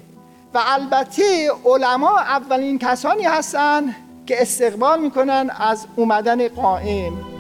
و 0.54 0.62
البته 0.66 1.52
علما 1.66 2.20
اولین 2.20 2.80
کسانی 2.80 3.24
هستن 3.24 3.96
که 4.26 4.42
استقبال 4.42 5.00
می‌کنن 5.00 5.52
از 5.60 5.86
اومدن 5.96 6.48
قائم. 6.48 7.33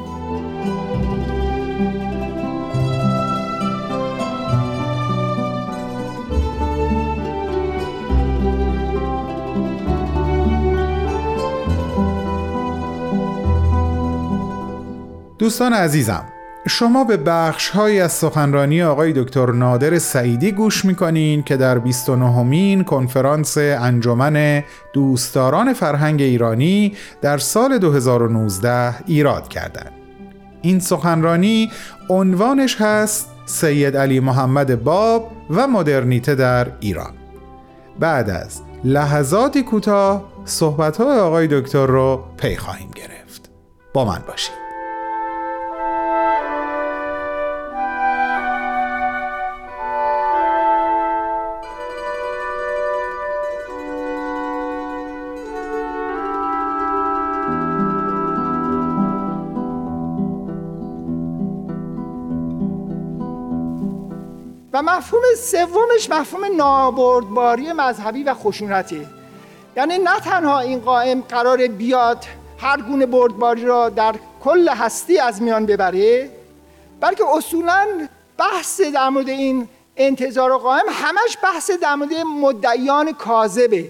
دوستان 15.40 15.74
عزیزم 15.74 16.24
شما 16.68 17.04
به 17.04 17.18
بخش 17.18 17.70
های 17.70 18.00
از 18.00 18.12
سخنرانی 18.12 18.84
آقای 18.84 19.14
دکتر 19.14 19.52
نادر 19.52 20.00
سعیدی 20.00 20.52
گوش 20.52 20.86
می‌کنین 20.86 21.44
که 21.44 21.58
در 21.58 21.80
29 21.80 22.44
مین 22.44 22.84
کنفرانس 22.84 23.58
انجمن 23.58 24.64
دوستداران 24.94 25.74
فرهنگ 25.74 26.22
ایرانی 26.22 26.94
در 27.22 27.38
سال 27.38 27.78
2019 27.78 29.04
ایراد 29.06 29.48
کردند. 29.48 29.92
این 30.62 30.80
سخنرانی 30.80 31.72
عنوانش 32.10 32.82
هست 32.82 33.30
سید 33.46 33.98
علی 33.98 34.20
محمد 34.20 34.84
باب 34.84 35.32
و 35.50 35.68
مدرنیته 35.68 36.36
در 36.36 36.68
ایران. 36.80 37.14
بعد 38.00 38.30
از 38.30 38.62
لحظاتی 38.84 39.64
کوتاه 39.64 40.24
صحبت 40.46 40.98
های 40.98 41.20
آقای 41.20 41.48
دکتر 41.48 41.86
رو 41.86 42.24
پی 42.38 42.56
خواهیم 42.56 42.92
گرفت. 42.96 43.50
با 43.94 44.06
من 44.06 44.22
باشید. 44.28 44.63
مفهوم 64.84 65.22
سومش 65.38 66.10
مفهوم 66.10 66.56
نابردباری 66.56 67.74
مذهبی 67.74 68.24
و 68.24 68.34
خشونتی. 68.34 69.08
یعنی 69.78 69.98
نه 69.98 70.20
تنها 70.20 70.60
این 70.60 70.80
قائم 70.80 71.22
قرار 71.22 71.68
بیاد 71.68 72.26
هر 72.58 72.82
گونه 72.82 73.06
بردباری 73.06 73.66
را 73.66 73.90
در 73.90 74.16
کل 74.44 74.70
هستی 74.70 75.20
از 75.20 75.42
میان 75.42 75.66
ببره 75.66 76.30
بلکه 77.00 77.24
اصولا 77.38 78.08
بحث 78.38 78.82
در 78.82 79.10
مورد 79.10 79.30
این 79.30 79.68
انتظار 79.98 80.52
و 80.52 80.58
قائم 80.58 80.86
همش 80.90 81.38
بحث 81.44 81.72
در 81.72 81.96
مورد 81.96 82.14
مدعیان 82.42 83.14
کاذبه. 83.14 83.90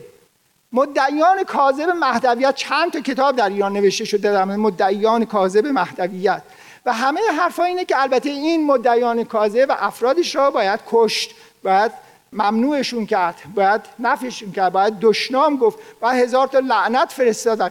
مدعیان 0.74 1.44
کاذب 1.44 1.90
مهدویت 1.90 2.56
چند 2.56 2.92
تا 2.92 3.00
کتاب 3.00 3.36
در 3.36 3.50
ایران 3.50 3.74
نوشته 3.74 4.06
شده 4.06 4.32
در 4.32 4.46
مدعیان 4.46 5.26
کاذب 5.26 5.68
مهدویت. 5.68 6.42
و 6.86 6.94
همه 6.94 7.22
حرفا 7.40 7.64
اینه 7.64 7.86
که 7.86 8.02
البته 8.02 8.30
این 8.30 8.66
مدعیان 8.66 9.24
کاذب 9.24 9.66
و 9.70 9.76
افرادش 9.80 10.36
را 10.36 10.52
باید 10.52 10.80
کشت 10.92 11.36
باید 11.64 11.92
ممنوعشون 12.34 13.06
کرد 13.06 13.42
باید 13.56 13.82
نفشون 14.00 14.52
کرد 14.52 14.74
باید 14.74 15.00
دشنام 15.02 15.58
گفت 15.58 15.80
باید 16.00 16.24
هزار 16.24 16.48
تا 16.48 16.60
لعنت 16.60 17.12
فرستاد 17.12 17.62
و 17.62 17.70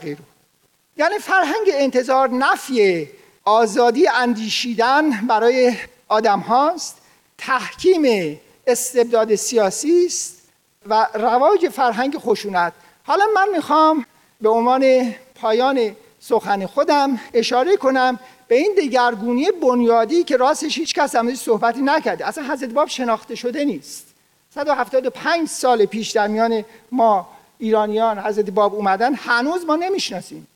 یعنی 0.97 1.19
فرهنگ 1.19 1.71
انتظار 1.73 2.29
نفی 2.29 3.09
آزادی 3.45 4.09
اندیشیدن 4.09 5.11
برای 5.11 5.75
آدم 6.09 6.41
هاست 6.41 6.99
تحکیم 7.39 8.41
استبداد 8.67 9.35
سیاسی 9.35 10.07
است 10.07 10.43
و 10.87 11.09
رواج 11.15 11.69
فرهنگ 11.69 12.19
خشونت. 12.19 12.73
حالا 13.05 13.25
من 13.35 13.49
می‌خوام 13.53 14.07
به 14.41 14.49
عنوان 14.49 15.15
پایان 15.35 15.97
سخن 16.25 16.67
خودم 16.67 17.21
اشاره 17.35 17.77
کنم 17.77 18.19
به 18.49 18.57
این 18.57 18.75
دگرگونی 18.79 19.51
بنیادی 19.51 20.25
که 20.25 20.37
راستش 20.37 20.79
هیچ 20.79 20.95
کس 20.95 21.17
هم 21.17 21.35
صحبتی 21.35 21.83
نکرده. 21.83 22.29
اصلا 22.29 22.45
حضرت 22.45 22.71
باب 22.71 22.89
شناخته 22.89 23.35
شده 23.35 23.65
نیست. 23.65 24.07
175 24.55 25.49
سال 25.49 25.85
پیش 25.85 26.11
در 26.11 26.27
میان 26.27 26.65
ما 26.93 27.29
ایرانیان 27.59 28.19
حضرت 28.19 28.51
باب 28.51 28.75
اومدن 28.75 29.15
هنوز 29.15 29.65
ما 29.65 29.77
نمی‌شناسیم. 29.77 30.47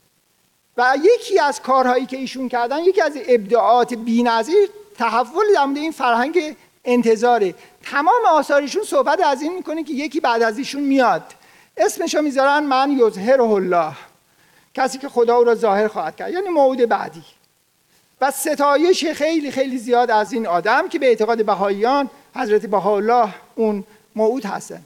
و 0.77 0.95
یکی 1.03 1.39
از 1.39 1.63
کارهایی 1.63 2.07
که 2.07 2.17
ایشون 2.17 2.49
کردن 2.49 2.85
یکی 2.85 3.01
از 3.01 3.13
ابداعات 3.29 3.95
بی‌نظیر 3.95 4.69
تحول 4.99 5.45
در 5.55 5.81
این 5.81 5.93
فرهنگ 5.93 6.57
انتظاره. 6.85 7.55
تمام 7.83 8.27
آثارشون 8.31 8.83
صحبت 8.85 9.21
از 9.21 9.43
این 9.43 9.55
می‌کنه 9.55 9.85
که 9.85 9.93
یکی 9.93 10.21
بعد 10.21 10.43
از 10.43 10.59
ایشون 10.59 10.83
میاد. 10.83 11.23
اسمشو 11.77 12.23
می‌ذارن 12.23 12.63
من 12.63 12.91
یظهر 12.91 13.43
الله 13.43 13.93
کسی 14.77 14.99
که 14.99 15.09
خدا 15.09 15.37
او 15.37 15.45
را 15.45 15.55
ظاهر 15.55 15.89
خواهد 15.89 16.17
کرد. 16.17 16.33
یعنی 16.33 16.49
موعود 16.49 16.79
بعدی. 16.79 17.25
و 18.21 18.31
ستایش 18.31 19.05
خیلی 19.07 19.51
خیلی 19.51 19.79
زیاد 19.79 20.11
از 20.11 20.33
این 20.33 20.47
آدم 20.47 20.89
که 20.89 20.99
به 20.99 21.07
اعتقاد 21.07 21.45
بهاییان 21.45 22.11
حضرت 22.35 22.67
بهاءالله 22.67 23.29
اون 23.55 23.85
موعود 24.17 24.45
هستن. 24.45 24.83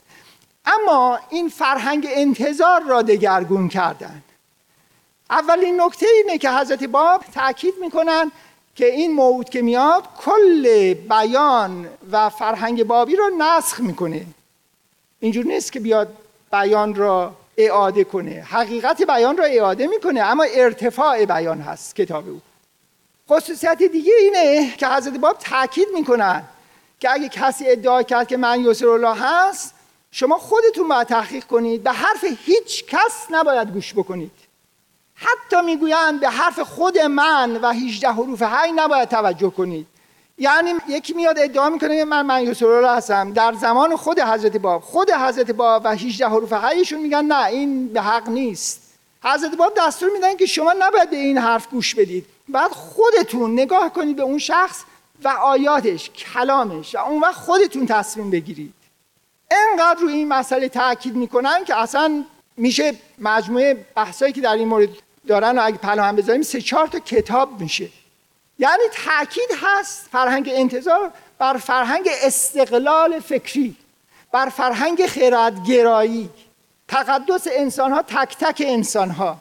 اما 0.65 1.19
این 1.29 1.49
فرهنگ 1.49 2.07
انتظار 2.09 2.81
را 2.81 3.01
دگرگون 3.01 3.69
کردن. 3.69 4.21
اولین 5.29 5.81
نکته 5.81 6.05
اینه 6.17 6.37
که 6.37 6.51
حضرت 6.51 6.83
باب 6.83 7.23
تاکید 7.33 7.73
می‌کنن 7.81 8.31
که 8.75 8.85
این 8.85 9.13
موعود 9.13 9.49
که 9.49 9.61
میاد 9.61 10.03
کل 10.17 10.93
بیان 10.93 11.89
و 12.11 12.29
فرهنگ 12.29 12.83
بابی 12.83 13.15
را 13.15 13.31
نسخ 13.37 13.79
می‌کنه. 13.79 14.25
اینجور 15.19 15.45
نیست 15.45 15.71
که 15.71 15.79
بیاد 15.79 16.17
بیان 16.51 16.95
را 16.95 17.33
اعاده 17.57 18.03
کنه. 18.03 18.47
حقیقت 18.49 19.01
بیان 19.01 19.37
را 19.37 19.45
اعاده 19.45 19.87
می‌کنه 19.87 20.21
اما 20.21 20.43
ارتفاع 20.43 21.25
بیان 21.25 21.61
هست 21.61 21.95
کتاب 21.95 22.29
او. 22.29 22.41
خصوصیت 23.29 23.83
دیگه 23.83 24.13
اینه 24.19 24.75
که 24.77 24.87
حضرت 24.87 25.17
باب 25.17 25.37
تاکید 25.37 25.87
می‌کنن 25.93 26.43
که 26.99 27.11
اگه 27.11 27.29
کسی 27.29 27.65
ادعا 27.67 28.03
کرد 28.03 28.27
که 28.27 28.37
من 28.37 28.61
یسر 28.65 28.87
الله 28.87 29.15
هست 29.15 29.75
شما 30.11 30.37
خودتون 30.37 30.87
باید 30.87 31.07
تحقیق 31.07 31.43
کنید. 31.43 31.83
به 31.83 31.91
حرف 31.91 32.23
هیچ 32.45 32.85
کس 32.85 33.27
نباید 33.29 33.71
گوش 33.71 33.93
بکنید. 33.93 34.31
حتی 35.15 35.61
می‌گویند 35.61 36.19
به 36.19 36.29
حرف 36.29 36.59
خود 36.59 36.97
من 36.99 37.55
و 37.55 37.73
18 37.73 38.07
حروف 38.07 38.41
هی 38.41 38.71
نباید 38.71 39.09
توجه 39.09 39.49
کنید. 39.49 39.87
یعنی 40.41 40.73
یکی 40.87 41.13
میاد 41.13 41.39
ادعا 41.39 41.69
می‌کنه 41.69 42.05
من 42.05 42.21
من 42.21 42.43
یسر 42.43 42.95
هستم. 42.97 43.33
در 43.33 43.53
زمان 43.53 43.95
خود 43.95 44.19
حضرت 44.19 44.57
باب 44.57 44.81
خود 44.81 45.11
حضرت 45.11 45.51
باب 45.51 45.81
و 45.85 45.95
18 45.95 46.27
حروف 46.27 46.53
هیشون 46.53 47.01
میگن 47.01 47.25
نه 47.25 47.45
این 47.45 47.87
به 47.87 48.01
حق 48.01 48.29
نیست. 48.29 48.81
حضرت 49.23 49.55
باب 49.55 49.73
دستور 49.77 50.09
میدن 50.09 50.35
که 50.35 50.45
شما 50.45 50.73
نباید 50.79 51.09
به 51.09 51.15
این 51.15 51.37
حرف 51.37 51.69
گوش 51.69 51.95
بدید. 51.95 52.25
بعد 52.49 52.71
خودتون 52.71 53.53
نگاه 53.53 53.93
کنید 53.93 54.15
به 54.15 54.23
اون 54.23 54.37
شخص 54.37 54.83
و 55.23 55.27
آیاتش 55.27 56.09
کلامش 56.09 56.95
و 56.95 56.99
اون 56.99 57.21
وقت 57.21 57.35
خودتون 57.35 57.85
تصمیم 57.85 58.31
بگیرید. 58.31 58.73
انقدر 59.51 59.99
روی 59.99 60.13
این 60.13 60.27
مسئله 60.27 60.69
تاکید 60.69 61.15
می‌کنن 61.15 61.63
که 61.63 61.75
اصلا 61.75 62.23
میشه 62.57 62.93
مجموعه 63.19 63.85
بحثایی 63.95 64.33
که 64.33 64.41
در 64.41 64.53
این 64.53 64.67
مورد 64.67 64.89
دارن 65.27 65.57
و 65.57 65.61
اگه 65.63 65.77
پلا 65.77 66.03
هم 66.03 66.15
بذاریم 66.15 66.41
سه 66.41 66.61
چهار 66.61 66.87
تا 66.87 66.99
کتاب 66.99 67.59
میشه. 67.59 67.89
یعنی 68.61 68.83
تاکید 69.05 69.49
هست 69.63 70.05
فرهنگ 70.11 70.49
انتظار 70.53 71.11
بر 71.37 71.57
فرهنگ 71.57 72.09
استقلال 72.21 73.19
فکری 73.19 73.75
بر 74.31 74.49
فرهنگ 74.49 75.05
خیراتگرایی. 75.05 76.29
تقدس 76.87 77.47
انسان 77.51 77.91
ها 77.91 78.01
تک 78.01 78.37
تک 78.37 78.63
انسان 78.65 79.09
ها 79.09 79.37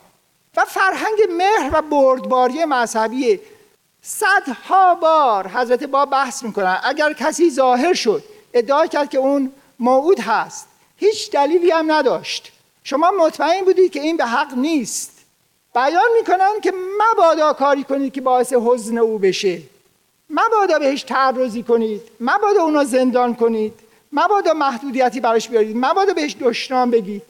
و 0.57 0.65
فرهنگ 0.65 1.19
مهر 1.31 1.71
و 1.73 1.83
بردباری 1.83 2.65
مذهبی 2.65 3.41
صدها 4.03 4.95
بار 4.95 5.49
حضرت 5.49 5.85
با 5.85 6.07
بحث 6.07 6.43
می‌کنن. 6.43 6.81
اگر 6.85 7.13
کسی 7.13 7.51
ظاهر 7.51 7.95
شد 7.95 8.25
ادعا 8.55 8.87
کرد 8.87 9.11
که 9.11 9.19
اون 9.19 9.53
موعود 9.79 10.21
هست. 10.21 10.69
هیچ 10.97 11.31
دلیلی 11.31 11.71
هم 11.71 11.93
نداشت. 11.93 12.53
شما 12.85 13.11
مطمئن 13.19 13.65
بودید 13.65 13.93
که 13.93 14.01
این 14.01 14.17
به 14.17 14.27
حق 14.27 14.55
نیست. 14.55 15.20
بیان 15.75 16.09
می‌کنن 16.19 16.61
که 16.63 16.73
مبادا 16.99 17.53
کاری 17.53 17.85
کنید 17.85 18.13
که 18.13 18.21
باعث 18.21 18.53
حزن 18.53 18.99
او 18.99 19.19
بشه. 19.19 19.59
مبادا 20.31 20.79
بهش 20.79 21.03
تعرضی 21.03 21.63
کنید. 21.63 22.03
مبادا 22.21 22.63
اونو 22.63 22.85
زندان 22.85 23.35
کنید. 23.35 23.75
مبادا 24.13 24.53
محدودیتی 24.55 25.21
براش 25.21 25.49
بیارید. 25.49 25.77
مبادا 25.77 26.13
بهش 26.13 26.37
دشنام 26.41 26.91
بگید. 26.91 27.23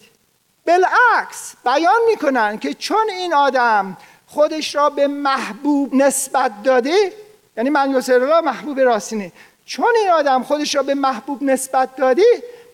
بالعکس 0.66 1.54
بیان 1.64 2.00
می‌کنن 2.08 2.58
که 2.58 2.74
چون 2.74 3.10
این 3.10 3.34
آدم 3.34 3.96
خودش 4.26 4.74
را 4.74 4.90
به 4.90 5.06
محبوب 5.06 5.94
نسبت 5.94 6.52
داده 6.64 7.12
یعنی 7.56 7.70
من 7.70 7.94
الله 8.08 8.40
محبوب 8.40 8.80
راستینه. 8.80 9.32
چون 9.66 9.92
این 10.00 10.10
آدم 10.10 10.42
خودش 10.42 10.74
را 10.74 10.82
به 10.82 10.94
محبوب 10.94 11.42
نسبت 11.42 11.96
داده 11.96 12.22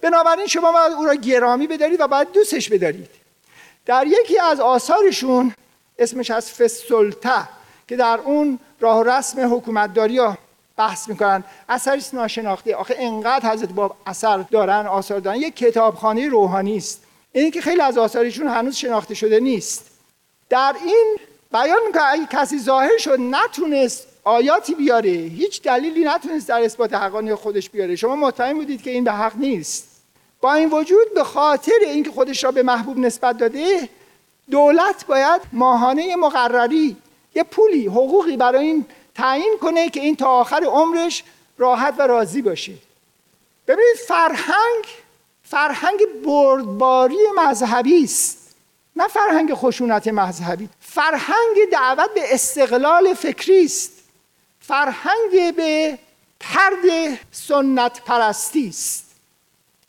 بنابراین 0.02 0.46
شما 0.46 0.72
باید 0.72 0.92
او 0.92 1.04
را 1.04 1.14
گرامی 1.14 1.66
بدارید 1.66 2.00
و 2.00 2.08
باید 2.08 2.32
دوستش 2.32 2.68
بدارید. 2.68 3.25
در 3.86 4.06
یکی 4.06 4.38
از 4.38 4.60
آثارشون 4.60 5.54
اسمش 5.98 6.30
از 6.30 6.52
فسلطه 6.52 7.48
که 7.88 7.96
در 7.96 8.20
اون 8.24 8.58
راه 8.80 9.04
رسم 9.04 9.54
حکومتداری 9.54 10.20
بحث 10.76 11.08
می‌کنن 11.08 11.44
اثری 11.68 12.02
ناشناخته 12.12 12.76
آخه 12.76 12.96
انقدر 12.98 13.50
حضرت 13.50 13.68
باب 13.68 13.96
اثر 14.06 14.44
دارن 14.50 14.86
آثار 14.86 15.20
دارن. 15.20 15.36
یک 15.36 15.56
کتابخانه 15.56 16.28
روحانی 16.28 16.76
است. 16.76 17.02
این 17.32 17.50
که 17.50 17.60
خیلی 17.60 17.80
از 17.80 17.98
آثارشون 17.98 18.48
هنوز 18.48 18.76
شناخته 18.76 19.14
شده 19.14 19.40
نیست. 19.40 19.90
در 20.48 20.74
این 20.84 21.16
بیان 21.52 21.78
می‌کنه 21.86 22.02
اگه 22.06 22.26
کسی 22.30 22.58
ظاهر 22.58 22.98
شد 22.98 23.18
نتونست 23.20 24.06
آیاتی 24.24 24.74
بیاره 24.74 25.10
هیچ 25.10 25.62
دلیلی 25.62 26.04
نتونست 26.04 26.48
در 26.48 26.62
اثبات 26.62 26.94
حقانی 26.94 27.34
خودش 27.34 27.70
بیاره. 27.70 27.96
شما 27.96 28.16
مطمئن 28.16 28.54
بودید 28.54 28.82
که 28.82 28.90
این 28.90 29.04
به 29.04 29.12
حق 29.12 29.36
نیست. 29.36 29.85
این 30.54 30.70
وجود 30.70 31.14
به 31.14 31.24
خاطر 31.24 31.78
اینکه 31.82 32.10
خودش 32.10 32.44
را 32.44 32.50
به 32.50 32.62
محبوب 32.62 32.98
نسبت 32.98 33.38
داده 33.38 33.88
دولت 34.50 35.06
باید 35.06 35.40
ماهانه 35.52 36.16
مقرری 36.16 36.96
یه 37.34 37.42
پولی 37.42 37.86
حقوقی 37.86 38.36
برای 38.36 38.66
این 38.66 38.86
تعیین 39.14 39.58
کنه 39.60 39.90
که 39.90 40.00
این 40.00 40.16
تا 40.16 40.26
آخر 40.26 40.64
عمرش 40.64 41.24
راحت 41.58 41.94
و 41.98 42.02
راضی 42.02 42.42
باشه. 42.42 42.72
ببینید 43.68 43.96
فرهنگ 44.08 44.84
فرهنگ 45.42 45.98
بردباری 46.24 47.18
مذهبی 47.36 48.04
است. 48.04 48.54
نه 48.96 49.08
فرهنگ 49.08 49.54
خشونت 49.54 50.08
مذهبی. 50.08 50.68
فرهنگ 50.80 51.70
دعوت 51.72 52.14
به 52.14 52.34
استقلال 52.34 53.14
فکری 53.14 53.64
است. 53.64 53.92
فرهنگ 54.60 55.56
به 55.56 55.98
ترد 56.40 57.18
سنت 57.32 58.00
پرستی 58.04 58.68
است. 58.68 59.05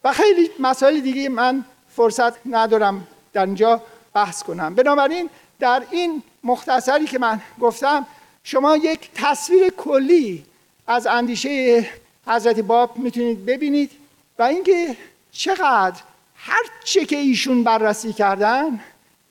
و 0.07 0.11
خیلی 0.11 0.49
مسائل 0.59 0.99
دیگه 0.99 1.29
من 1.29 1.65
فرصت 1.95 2.33
ندارم 2.47 3.07
در 3.33 3.45
اینجا 3.45 3.81
بحث 4.13 4.43
کنم. 4.43 4.75
بنابراین 4.75 5.29
در 5.59 5.83
این 5.91 6.23
مختصری 6.43 7.05
که 7.05 7.19
من 7.19 7.41
گفتم 7.59 8.05
شما 8.43 8.77
یک 8.77 9.09
تصویر 9.15 9.69
کلی 9.69 10.45
از 10.87 11.07
اندیشه 11.07 11.85
حضرت 12.27 12.59
باب 12.59 12.97
می‌تونید 12.97 13.45
ببینید 13.45 13.91
و 14.39 14.43
اینکه 14.43 14.97
چقدر 15.31 16.01
هر 16.35 16.63
چه 16.83 17.05
که 17.05 17.17
ایشون 17.17 17.63
بررسی 17.63 18.13
کردن 18.13 18.79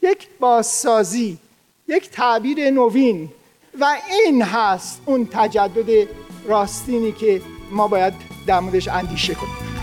یک 0.02 0.28
بازسازی 0.40 1.38
یک 1.88 2.10
تعبیر 2.10 2.70
نوین 2.70 3.28
و 3.80 3.96
این 4.10 4.42
هست 4.42 5.02
اون 5.06 5.28
تجدد 5.32 6.08
راستینی 6.46 7.12
که 7.12 7.42
ما 7.70 7.88
باید 7.88 8.14
در 8.46 8.60
موردش 8.60 8.88
اندیشه 8.88 9.34
کنیم. 9.34 9.75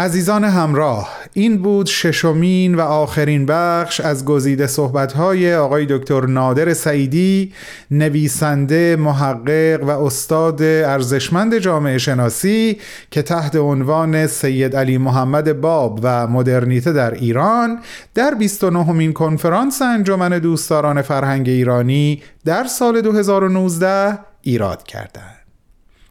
عزیزان 0.00 0.44
همراه 0.44 1.08
این 1.32 1.62
بود 1.62 1.86
ششمین 1.86 2.74
و 2.74 2.80
آخرین 2.80 3.46
بخش 3.46 4.00
از 4.00 4.24
گزیده 4.24 4.66
صحبت‌های 4.66 5.54
آقای 5.54 5.86
دکتر 5.90 6.26
نادر 6.26 6.74
سعیدی 6.74 7.52
نویسنده 7.90 8.96
محقق 8.96 9.84
و 9.84 10.04
استاد 10.04 10.62
ارزشمند 10.62 11.58
جامعه 11.58 11.98
شناسی 11.98 12.78
که 13.10 13.22
تحت 13.22 13.56
عنوان 13.56 14.26
سید 14.26 14.76
علی 14.76 14.98
محمد 14.98 15.60
باب 15.60 16.00
و 16.02 16.26
مدرنیته 16.26 16.92
در 16.92 17.10
ایران 17.10 17.78
در 18.14 18.34
29 18.34 18.92
مین 18.92 19.12
کنفرانس 19.12 19.82
انجمن 19.82 20.38
دوستداران 20.38 21.02
فرهنگ 21.02 21.48
ایرانی 21.48 22.22
در 22.44 22.64
سال 22.64 23.00
2019 23.00 24.18
ایراد 24.42 24.82
کردند. 24.82 25.39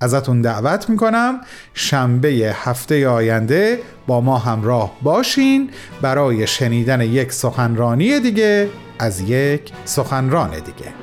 ازتون 0.02 0.42
دعوت 0.42 0.90
می‌کنم. 0.90 1.42
شنبه 1.74 2.30
هفته 2.56 3.08
آینده 3.08 3.80
با 4.08 4.22
ما 4.22 4.38
همراه 4.38 4.92
باشین. 5.02 5.70
برای 6.02 6.48
شنیدن 6.48 7.02
یک 7.02 7.32
سخنرانی 7.32 8.20
دیگه 8.20 8.70
از 9.00 9.22
یک 9.22 9.72
سخنران 9.86 10.50
دیگه. 10.50 10.94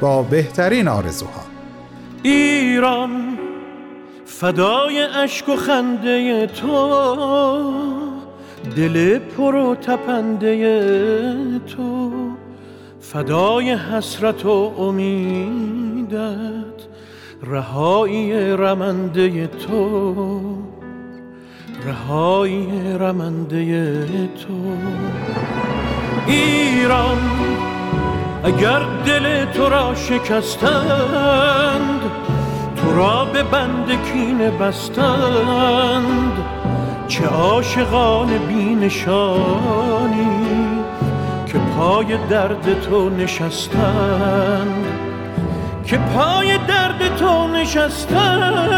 با 0.00 0.22
بهترین 0.22 0.88
آرزوها. 0.88 1.42
ایران 2.22 3.38
فدای 4.26 5.00
اشک 5.02 5.48
و 5.48 5.56
خنده 5.56 6.46
تو. 6.46 6.94
دل 8.76 9.18
پر 9.18 9.54
و 9.54 9.74
تپنده 9.74 10.58
تو. 11.58 12.12
فدای 13.00 13.74
حسرت 13.74 14.44
و 14.44 14.74
امیدت. 14.78 16.18
رهایی 17.42 18.32
رمنده 18.56 19.46
تو 19.46 20.40
رهایی 21.86 22.68
رمنده 22.98 24.06
تو. 24.26 24.76
ایران 26.26 27.18
اگر 28.44 28.80
دل 29.06 29.44
تو 29.44 29.68
را 29.68 29.94
شکستند 29.94 30.40
تو 32.76 32.96
را 32.96 33.24
به 33.24 33.42
بند 33.42 33.88
کینه 34.12 34.50
بستند. 34.50 36.32
چه 37.08 37.26
عاشقان 37.26 38.28
بینشانی 38.48 39.58
که 41.46 41.58
پای 41.58 42.18
درد 42.30 42.80
تو 42.80 43.10
نشستند. 43.10 44.97
که 45.88 45.98
پای 45.98 46.58
درد 46.58 47.16
تو 47.16 47.48
نشستند 47.48 48.68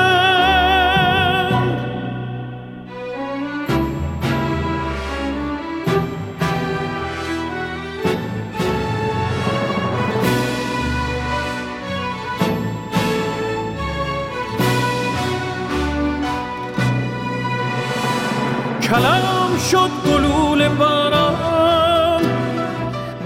کلام 18.83 19.59
شد 19.71 19.91
گلول 20.07 20.69
باران 20.69 22.23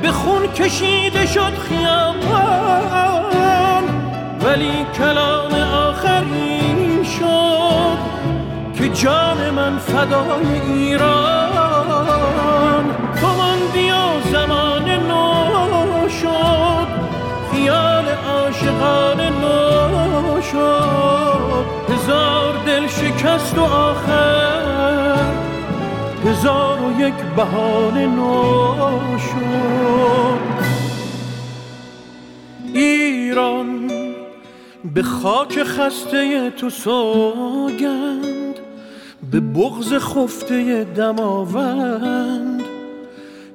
به 0.02 0.12
خون 0.12 0.46
کشیده 0.46 1.26
شد 1.26 1.58
خیابان. 1.68 3.13
ولی 4.54 4.86
کلام 4.98 5.52
آخری 5.88 7.04
شد 7.04 7.98
که 8.74 8.88
جان 8.88 9.50
من 9.50 9.78
فدای 9.78 10.60
ایران. 10.66 11.50
تو 13.20 13.26
بیا 13.74 14.20
زمان 14.32 14.90
نو 14.90 16.08
شد 16.08 16.86
خیال 17.52 18.04
عاشقان 18.08 19.20
نو 19.20 20.42
شد. 20.42 21.64
هزار 21.88 22.54
دل 22.66 22.86
شکست 22.86 23.58
و 23.58 23.62
آخر 23.64 25.32
هزار 26.26 26.78
و 26.80 27.00
یک 27.00 27.14
بهانه 27.36 28.06
نو 28.06 29.18
شد. 29.18 30.54
ایران 32.74 33.73
به 34.84 35.02
خاک 35.02 35.62
خسته 35.62 36.50
تو 36.50 36.70
سوگند 36.70 38.54
به 39.30 39.40
بغز 39.40 39.92
خفته 39.92 40.84
دماوند 40.84 42.62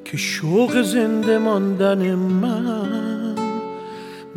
که 0.05 0.17
شوق 0.17 0.81
زنده 0.81 1.37
ماندن 1.37 2.15
من 2.15 3.35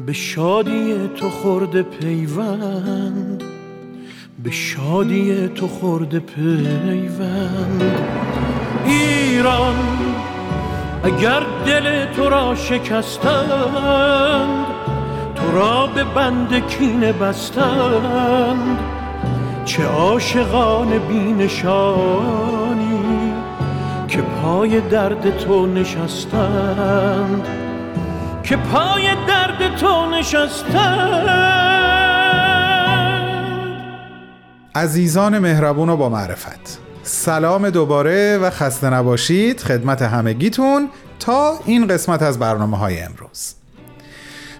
به 0.06 0.12
شادی 0.12 1.10
تو 1.16 1.30
خورده 1.30 1.82
پیوند 1.82 3.42
به 4.42 4.50
شادی 4.50 5.48
تو 5.48 5.68
خورده 5.68 6.20
پیوند. 6.20 7.82
ایران 8.86 9.74
اگر 11.04 11.42
دل 11.66 12.12
تو 12.12 12.28
را 12.28 12.54
شکستند 12.54 13.92
را 15.52 15.86
به 15.86 16.04
بند 16.04 16.66
کینه 16.66 17.12
بستند. 17.12 18.78
چه 19.64 19.84
عاشقان 19.84 20.98
بینشانی 20.98 22.52
که 24.08 24.22
پای 24.22 24.80
درد 24.80 25.38
تو 25.38 25.66
نشستند. 25.66 27.46
که 28.42 28.56
پای 28.56 29.08
درد 29.28 29.76
تو 29.76 30.10
نشستند. 30.10 31.62
عزیزان 34.74 35.38
مهربون 35.38 35.88
و 35.88 35.96
با 35.96 36.08
معرفت. 36.08 36.78
سلام 37.02 37.70
دوباره 37.70 38.38
و 38.38 38.50
خسته 38.50 38.90
نباشید 38.90 39.60
خدمت 39.60 40.02
همگیتون 40.02 40.88
تا 41.18 41.52
این 41.64 41.86
قسمت 41.86 42.22
از 42.22 42.38
برنامه 42.38 42.78
های 42.78 43.02
امروز. 43.02 43.61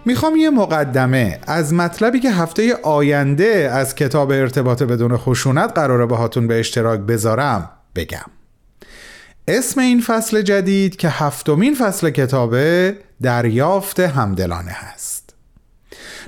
می‌خوام 0.05 0.37
یه 0.37 0.51
مقدمه. 0.51 1.39
از 1.47 1.75
مطلبی 1.75 2.21
که 2.21 2.31
هفته 2.31 2.75
آینده 2.83 3.71
از 3.73 3.95
کتاب 3.95 4.31
ارتباط 4.31 4.83
بدون 4.83 5.17
خشونت 5.17 5.73
قراره 5.75 6.07
باهاتون 6.07 6.47
به 6.47 6.61
اشتراک 6.61 7.01
بذارم 7.01 7.71
بگم. 7.95 8.31
اسم 9.49 9.81
این 9.81 10.01
فصل 10.01 10.43
جدید 10.43 10.97
که 10.97 11.09
هفتمین 11.09 11.75
فصل 11.75 12.11
کتابه 12.11 12.97
دریافت 13.23 14.01
همدلانه 14.01 14.71
هست. 14.71 15.35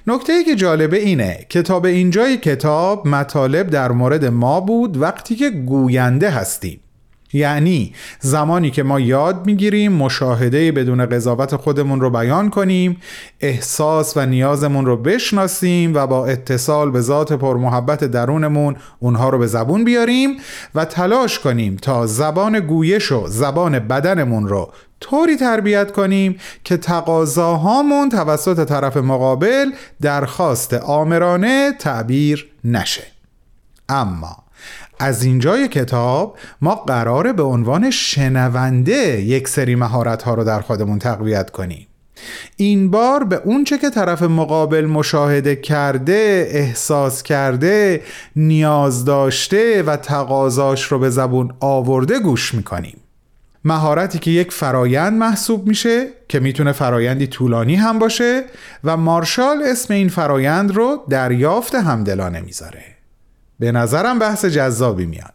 نکته 0.07 0.33
ای 0.33 0.45
که 0.45 0.55
جالبه 0.55 0.97
اینه 0.97 1.47
کتاب 1.49 1.85
اینجای 1.85 2.37
کتاب 2.37 3.09
مطالب 3.09 3.71
در 3.71 3.93
مورد 3.93 4.25
ما 4.25 4.61
بود 4.61 4.97
وقتی 4.97 5.37
که 5.37 5.51
گوینده 5.51 6.31
هستیم. 6.31 6.81
یعنی 7.35 7.95
زمانی 8.21 8.71
که 8.71 8.83
ما 8.83 9.01
یاد 9.01 9.47
می‌گیریم 9.47 9.93
مشاهده 9.93 10.73
بدون 10.73 11.07
قضاوت 11.07 11.57
خودمون 11.57 12.01
رو 12.01 12.11
بیان 12.11 12.51
کنیم 12.51 13.01
احساس 13.41 14.17
و 14.17 14.27
نیازمون 14.27 14.87
رو 14.87 14.97
بشناسیم 14.97 15.95
و 15.95 16.07
با 16.07 16.27
اتصال 16.27 16.91
به 16.91 17.01
ذات 17.01 17.33
پرمحبت 17.33 18.05
درونمون 18.05 18.77
اونها 18.99 19.29
رو 19.29 19.39
به 19.39 19.47
زبون 19.47 19.85
بیاریم 19.85 20.37
و 20.75 20.85
تلاش 20.85 21.39
کنیم 21.39 21.77
تا 21.77 22.07
زبان 22.07 22.61
گویش 22.61 23.13
و 23.13 23.27
زبان 23.27 23.79
بدنمون 23.79 24.49
رو 24.49 24.73
طوری 25.01 25.37
تربیت 25.37 25.93
کنیم 25.93 26.37
که 26.65 26.77
تقاضاهامون 26.77 28.09
توسط 28.09 28.69
طرف 28.69 28.97
مقابل 28.97 29.71
درخواست 30.01 30.75
آمرانه 30.75 31.73
تعبیر 31.79 32.51
نشه. 32.65 33.05
اما 33.89 34.44
از 34.99 35.25
اینجای 35.25 35.69
کتاب 35.69 36.39
ما 36.61 36.75
قراره 36.75 37.33
به 37.33 37.43
عنوان 37.43 37.91
شنونده 37.91 39.23
یک 39.23 39.49
سری 39.49 39.75
مهارت 39.75 40.23
ها 40.23 40.35
رو 40.35 40.45
در 40.45 40.61
خودمون 40.61 40.99
تقویت 40.99 41.51
کنیم. 41.51 41.87
این 42.57 42.91
بار 42.91 43.25
به 43.25 43.41
اونچه 43.45 43.79
که 43.79 43.91
طرف 43.91 44.23
مقابل 44.23 44.87
مشاهده 44.87 45.57
کرده 45.57 46.49
احساس 46.51 47.23
کرده 47.23 48.03
نیاز 48.37 49.05
داشته 49.05 49.83
و 49.83 49.97
تقاضاش 49.97 50.85
رو 50.85 50.99
به 50.99 51.11
زبون 51.11 51.55
آورده 51.61 52.19
گوش 52.19 52.55
می‌کنیم. 52.55 53.01
مهارتی 53.65 54.19
که 54.19 54.31
یک 54.31 54.53
فرایند 54.53 55.13
محسوب 55.13 55.67
میشه 55.67 56.07
که 56.29 56.41
می‌تونه 56.41 56.73
فرایندی 56.73 57.27
طولانی 57.27 57.75
هم 57.75 57.99
باشه 57.99 58.45
و 58.85 58.97
مارشال 58.97 59.63
اسم 59.63 59.95
این 59.95 60.09
فرایند 60.09 60.77
رو 60.77 61.05
دریافت 61.09 61.75
همدلانه 61.75 62.41
می‌ذاره. 62.41 62.94
به 63.59 63.73
نظرم 63.73 64.19
بحث 64.19 64.45
جذابی 64.45 65.07
میاد. 65.07 65.35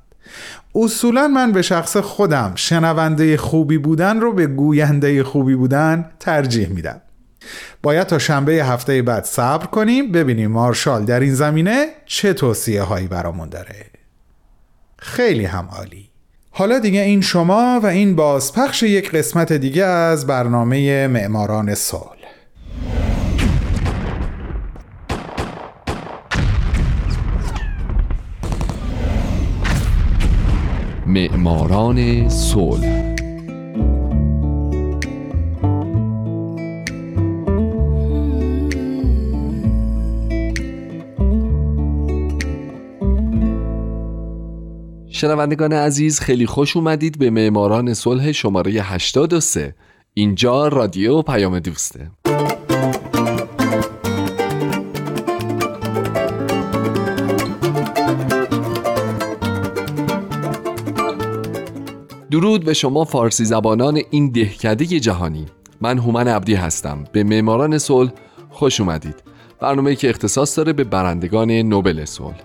اصولا 0.76 1.28
من 1.28 1.52
به 1.52 1.62
شخص 1.62 1.98
خودم 1.98 2.52
شنونده 2.56 3.38
خوبی 3.38 3.78
بودن 3.78 4.20
رو 4.20 4.34
به 4.34 4.48
گوینده 4.48 5.24
خوبی 5.24 5.56
بودن 5.56 6.12
ترجیح 6.20 6.70
میدم. 6.70 7.02
باید 7.84 8.08
تا 8.08 8.20
شنبه 8.20 8.54
هفته 8.54 9.02
بعد 9.02 9.24
صبر 9.24 9.66
کنیم 9.66 10.12
ببینیم 10.12 10.52
مارشال 10.52 11.06
در 11.06 11.20
این 11.20 11.34
زمینه 11.34 11.88
چه 12.06 12.34
توصیه 12.34 12.84
هایی 12.84 13.08
برامون 13.08 13.50
داره. 13.50 13.86
خیلی 14.98 15.46
هم 15.46 15.70
عالی. 15.72 16.10
حالا 16.52 16.80
دیگه 16.80 17.02
این 17.02 17.22
شما 17.22 17.80
و 17.84 17.86
این 17.86 18.16
بازپخش 18.16 18.84
یک 18.84 19.12
قسمت 19.12 19.54
دیگه 19.54 19.84
از 19.84 20.28
برنامه 20.28 21.08
معماران 21.08 21.76
صلح. 21.76 22.19
معماران 31.10 32.30
صلح. 32.30 33.16
شنوندگان 45.10 45.74
عزیز 45.74 46.20
خیلی 46.20 46.46
خوش 46.46 46.76
اومدید 46.78 47.20
به 47.20 47.30
معماران 47.30 47.94
صلح 47.94 48.32
شماره 48.32 48.72
83 48.72 49.76
اینجا 50.14 50.68
رادیو 50.68 51.22
پیام 51.22 51.60
دوسته. 51.60 52.12
درود 62.32 62.66
به 62.66 62.74
شما 62.74 63.04
فارسی 63.04 63.46
زبانان 63.46 64.02
این 64.10 64.32
دهکده 64.32 64.86
جهانی. 64.86 65.46
من 65.82 65.98
هومن 65.98 66.28
عبدی 66.28 66.54
هستم. 66.54 67.04
به 67.12 67.24
معماران 67.24 67.78
صلح 67.78 68.12
خوش 68.50 68.80
اومدید. 68.80 69.16
برنامه 69.60 69.96
که 69.96 70.10
اختصاص 70.10 70.58
داره 70.58 70.74
به 70.74 70.84
برندگان 70.84 71.52
نوبل 71.52 72.06
صلح. 72.06 72.42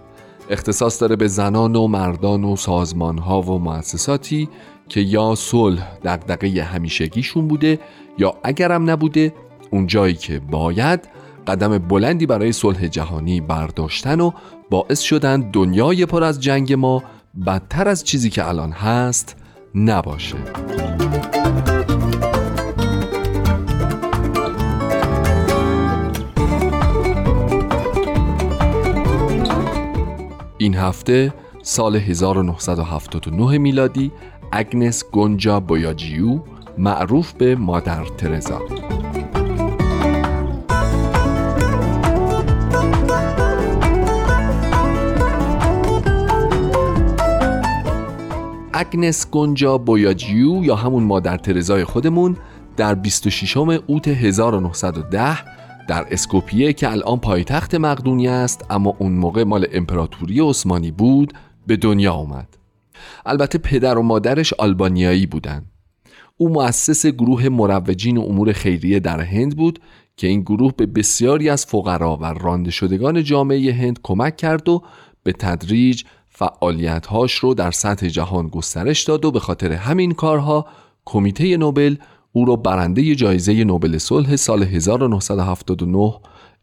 اختصاص 0.50 1.00
داره 1.00 1.16
به 1.16 1.28
زنان 1.28 1.76
و 1.76 1.86
مردان 1.86 2.44
و 2.44 2.56
سازمان 2.56 3.18
ها 3.18 3.42
و 3.42 3.58
مؤسساتی 3.58 4.48
که 4.88 5.00
یا 5.00 5.34
صلح 5.34 5.98
دقدقه 6.04 6.62
همیشگیشون 6.62 7.48
بوده 7.48 7.78
یا 8.18 8.34
اگرم 8.42 8.90
نبوده 8.90 9.34
اون 9.70 9.86
جایی 9.86 10.14
که 10.14 10.40
باید 10.40 11.08
قدم 11.46 11.78
بلندی 11.78 12.26
برای 12.26 12.52
صلح 12.52 12.86
جهانی 12.86 13.40
برداشتن 13.40 14.20
و 14.20 14.30
باعث 14.70 15.00
شدن 15.00 15.50
دنیای 15.50 16.06
پر 16.06 16.24
از 16.24 16.40
جنگ 16.40 16.72
ما 16.72 17.02
بدتر 17.46 17.88
از 17.88 18.04
چیزی 18.04 18.30
که 18.30 18.48
الان 18.48 18.72
هست 18.72 19.43
نباشه 19.74 20.36
این 30.58 30.74
هفته 30.74 31.34
سال 31.62 31.96
1979 31.96 33.58
میلادی 33.58 34.12
اگنس 34.52 35.04
گونجا 35.12 35.60
بویاجیو 35.60 36.40
معروف 36.78 37.32
به 37.32 37.56
مادر 37.56 38.04
ترزا. 38.04 38.60
اگنس 48.84 49.30
گونجا 49.30 49.78
بویاجیو 49.78 50.64
یا 50.64 50.76
همون 50.76 51.02
مادر 51.04 51.36
ترزای 51.36 51.84
خودمون 51.84 52.36
در 52.76 52.94
26 52.94 53.56
اوت 53.56 54.08
1910 54.08 55.38
در 55.88 56.06
اسکوپیه 56.10 56.72
که 56.72 56.90
الان 56.90 57.18
پایتخت 57.18 57.74
مقدونی 57.74 58.28
است 58.28 58.64
اما 58.70 58.96
اون 58.98 59.12
موقع 59.12 59.44
مال 59.44 59.66
امپراتوری 59.72 60.40
عثمانی 60.40 60.90
بود 60.90 61.32
به 61.66 61.76
دنیا 61.76 62.12
آمد 62.12 62.56
البته 63.26 63.58
پدر 63.58 63.98
و 63.98 64.02
مادرش 64.02 64.52
آلبانیایی 64.52 65.26
بودند 65.26 65.66
او 66.36 66.48
مؤسس 66.48 67.06
گروه 67.06 67.48
مروجین 67.48 68.18
امور 68.18 68.52
خیریه 68.52 69.00
در 69.00 69.20
هند 69.20 69.56
بود 69.56 69.78
که 70.16 70.26
این 70.26 70.40
گروه 70.40 70.72
به 70.76 70.86
بسیاری 70.86 71.48
از 71.48 71.66
فقرا 71.66 72.16
و 72.16 72.24
رانده 72.24 72.70
شدگان 72.70 73.22
جامعه 73.22 73.72
هند 73.72 73.98
کمک 74.02 74.36
کرد 74.36 74.68
و 74.68 74.82
به 75.22 75.32
تدریج 75.32 76.04
فعالیتهاش 76.34 77.34
رو 77.34 77.54
در 77.54 77.70
سطح 77.70 78.08
جهان 78.08 78.48
گسترش 78.48 79.02
داد 79.02 79.24
و 79.24 79.30
به 79.30 79.40
خاطر 79.40 79.72
همین 79.72 80.12
کارها 80.12 80.66
کمیته 81.04 81.56
نوبل 81.56 81.96
او 82.32 82.44
را 82.44 82.56
برنده 82.56 83.14
جایزه 83.14 83.64
نوبل 83.64 83.98
صلح 83.98 84.36
سال 84.36 84.62
1979 84.62 86.14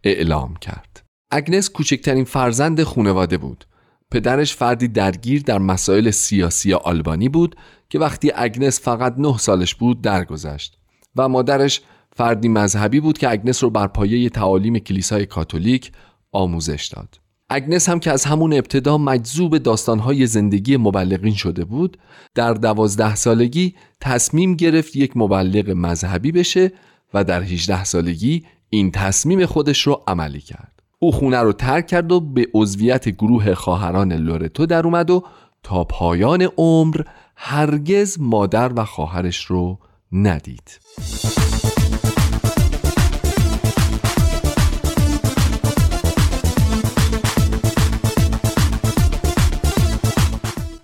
اعلام 0.04 0.56
کرد. 0.56 1.04
اگنس 1.32 1.70
کوچکترین 1.70 2.24
فرزند 2.24 2.84
خانواده 2.84 3.38
بود. 3.38 3.66
پدرش 4.12 4.56
فردی 4.56 4.88
درگیر 4.88 5.42
در 5.42 5.58
مسائل 5.58 6.12
سیاسی 6.12 6.74
آلبانی 6.74 7.30
بود 7.30 7.56
که 7.90 8.00
وقتی 8.00 8.32
اگنس 8.36 8.82
فقط 8.82 9.16
نه 9.18 9.38
سالش 9.38 9.76
بود 9.76 10.02
درگذشت 10.02 10.78
و 11.16 11.30
مادرش 11.30 11.82
فردی 12.16 12.48
مذهبی 12.48 13.00
بود 13.00 13.18
که 13.18 13.32
اگنس 13.32 13.64
رو 13.64 13.70
بر 13.70 13.88
پایه 13.88 14.30
تعالیم 14.30 14.80
کلیسای 14.80 15.26
کاتولیک 15.26 15.92
آموزش 16.32 16.88
داد. 16.88 17.20
اگنس 17.54 17.90
هم 17.90 18.00
که 18.00 18.12
از 18.12 18.26
همون 18.26 18.54
ابتدا 18.54 18.98
مجذوب 18.98 19.58
داستانهای 19.58 20.28
زندگی 20.28 20.78
مبلغین 20.78 21.34
شده 21.34 21.66
بود 21.66 21.98
در 22.36 22.54
دوازده 22.54 23.16
سالگی 23.16 23.76
تصمیم 24.02 24.56
گرفت 24.56 24.96
یک 24.96 25.12
مبلغ 25.16 25.70
مذهبی 25.70 26.32
بشه 26.32 26.72
و 27.14 27.24
در 27.24 27.42
18 27.42 27.84
سالگی 27.84 28.46
این 28.70 28.92
تصمیم 28.92 29.46
خودش 29.46 29.82
رو 29.82 30.04
عملی 30.08 30.42
کرد. 30.42 30.84
او 31.00 31.12
خونه 31.12 31.40
رو 31.40 31.54
ترک 31.54 31.88
کرد 31.88 32.12
و 32.12 32.20
به 32.20 32.48
عضویت 32.54 33.10
گروه 33.10 33.54
خواهران 33.54 34.14
لورتو 34.14 34.66
در 34.66 34.84
اومد 34.86 35.10
و 35.10 35.24
تا 35.64 35.84
پایان 35.84 36.48
عمر 36.58 37.02
هرگز 37.36 38.18
مادر 38.20 38.72
و 38.76 38.86
خواهرش 38.86 39.46
رو 39.46 39.80
ندید. 40.12 40.80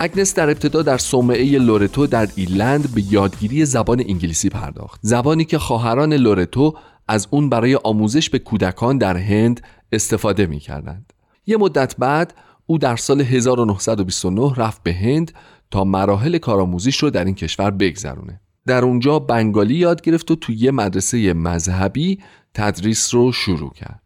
اگنس 0.08 0.36
در 0.36 0.50
ابتدا 0.50 0.82
در 0.82 0.98
صومعه 0.98 1.60
لورتو 1.60 2.08
در 2.08 2.28
ایرلند 2.36 2.96
به 2.96 3.14
یادگیری 3.14 3.66
زبان 3.66 4.00
انگلیسی 4.00 4.50
پرداخت 4.50 5.00
زبانی 5.04 5.46
که 5.46 5.60
خواهران 5.60 6.14
لورتو 6.14 6.74
از 7.08 7.28
اون 7.32 7.50
برای 7.50 7.76
آموزش 7.76 8.30
به 8.30 8.40
کودکان 8.40 8.98
در 8.98 9.18
هند 9.18 9.62
استفاده 9.92 10.46
می 10.46 10.60
کردند. 10.60 11.14
یه 11.46 11.58
مدت 11.58 11.96
بعد 11.98 12.34
او 12.66 12.78
در 12.78 12.96
سال 12.96 13.22
1929 13.22 14.54
رفت 14.58 14.84
به 14.84 14.94
هند 14.94 15.32
تا 15.72 15.84
مراحل 15.84 16.38
کارآموزیش 16.38 16.98
رو 16.98 17.10
در 17.10 17.26
این 17.26 17.36
کشور 17.36 17.72
بگذرونه. 17.72 18.42
در 18.68 18.86
اونجا 18.86 19.20
بنگالی 19.20 19.76
یاد 19.76 20.02
گرفت 20.02 20.32
و 20.32 20.36
توی 20.36 20.56
یه 20.56 20.72
مدرسه 20.72 21.34
مذهبی 21.34 22.20
تدریس 22.54 23.14
رو 23.14 23.32
شروع 23.32 23.74
کرد. 23.74 24.02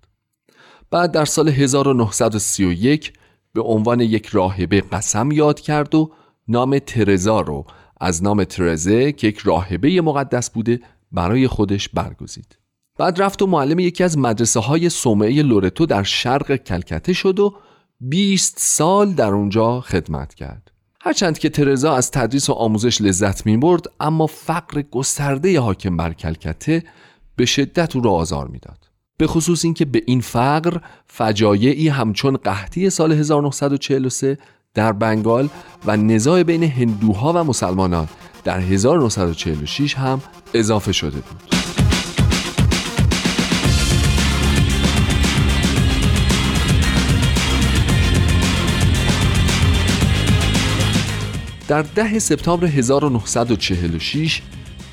بعد 0.92 1.12
در 1.12 1.26
سال 1.26 1.50
1931 1.50 3.14
به 3.54 3.62
عنوان 3.62 4.00
یک 4.00 4.26
راهبه 4.26 4.82
قسم 4.82 5.32
یاد 5.32 5.60
کرد 5.60 5.96
و 5.96 6.12
نام 6.48 6.80
ترزا 6.80 7.42
رو 7.42 7.66
از 8.02 8.24
نام 8.24 8.44
ترزه 8.44 9.12
که 9.12 9.28
یک 9.28 9.38
راهبه 9.38 10.02
مقدس 10.02 10.50
بوده 10.50 10.80
برای 11.12 11.48
خودش 11.48 11.90
برگزید. 11.90 12.58
بعد 12.98 13.22
رفت 13.22 13.42
و 13.42 13.48
معلم 13.48 13.80
یکی 13.80 14.04
از 14.04 14.18
مدرسه 14.18 14.60
های 14.60 14.90
صومعه 14.90 15.44
لورتو 15.44 15.86
در 15.86 16.04
شرق 16.04 16.56
کلکته 16.56 17.14
شد 17.14 17.40
و 17.40 17.56
20 18.00 18.56
سال 18.60 19.14
در 19.14 19.34
اونجا 19.34 19.82
خدمت 19.82 20.34
کرد. 20.34 20.72
هرچند 21.02 21.40
که 21.40 21.50
ترزا 21.50 21.96
از 21.96 22.12
تدریس 22.12 22.50
و 22.50 22.54
آموزش 22.54 23.02
لذت 23.02 23.46
می 23.46 23.58
برد 23.58 23.86
اما 24.00 24.28
فقر 24.28 24.82
گسترده 24.82 25.60
حاکم 25.60 25.98
بر 25.98 26.14
کلکته 26.14 26.84
به 27.36 27.46
شدت 27.46 27.96
او 27.96 28.02
را 28.02 28.12
آزار 28.12 28.48
می‌داد. 28.48 28.91
به 29.22 29.28
خصوص 29.28 29.66
اینکه 29.66 29.86
به 29.86 30.04
این 30.06 30.22
فقر 30.22 30.78
فجایعی 31.08 31.88
همچون 31.88 32.38
قحطی 32.38 32.90
سال 32.90 33.12
1943 33.12 34.38
در 34.74 34.92
بنگال 34.92 35.50
و 35.86 35.98
نزاع 35.98 36.44
بین 36.44 36.64
هندوها 36.64 37.34
و 37.34 37.44
مسلمانان 37.44 38.08
در 38.44 38.60
1946 38.60 39.98
هم 39.98 40.22
اضافه 40.54 40.92
شده 40.92 41.20
بود. 41.20 41.56
در 51.68 51.82
ده 51.82 52.20
سپتامبر 52.20 52.68
1946 52.68 54.42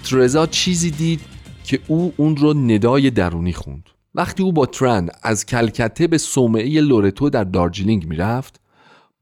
ترزا 0.04 0.46
چیزی 0.46 0.90
دید 0.90 1.20
که 1.64 1.80
او 1.86 2.14
اون 2.16 2.36
رو 2.36 2.54
ندای 2.54 3.10
درونی 3.10 3.52
خوند. 3.52 3.97
وقتی 4.18 4.42
او 4.42 4.52
با 4.52 4.66
ترن 4.66 5.08
از 5.22 5.46
کلکته 5.46 6.06
به 6.06 6.18
صومعه 6.18 6.80
لورتو 6.80 7.30
در 7.30 7.44
دارجیلینگ 7.44 8.06
می‌رفت 8.06 8.60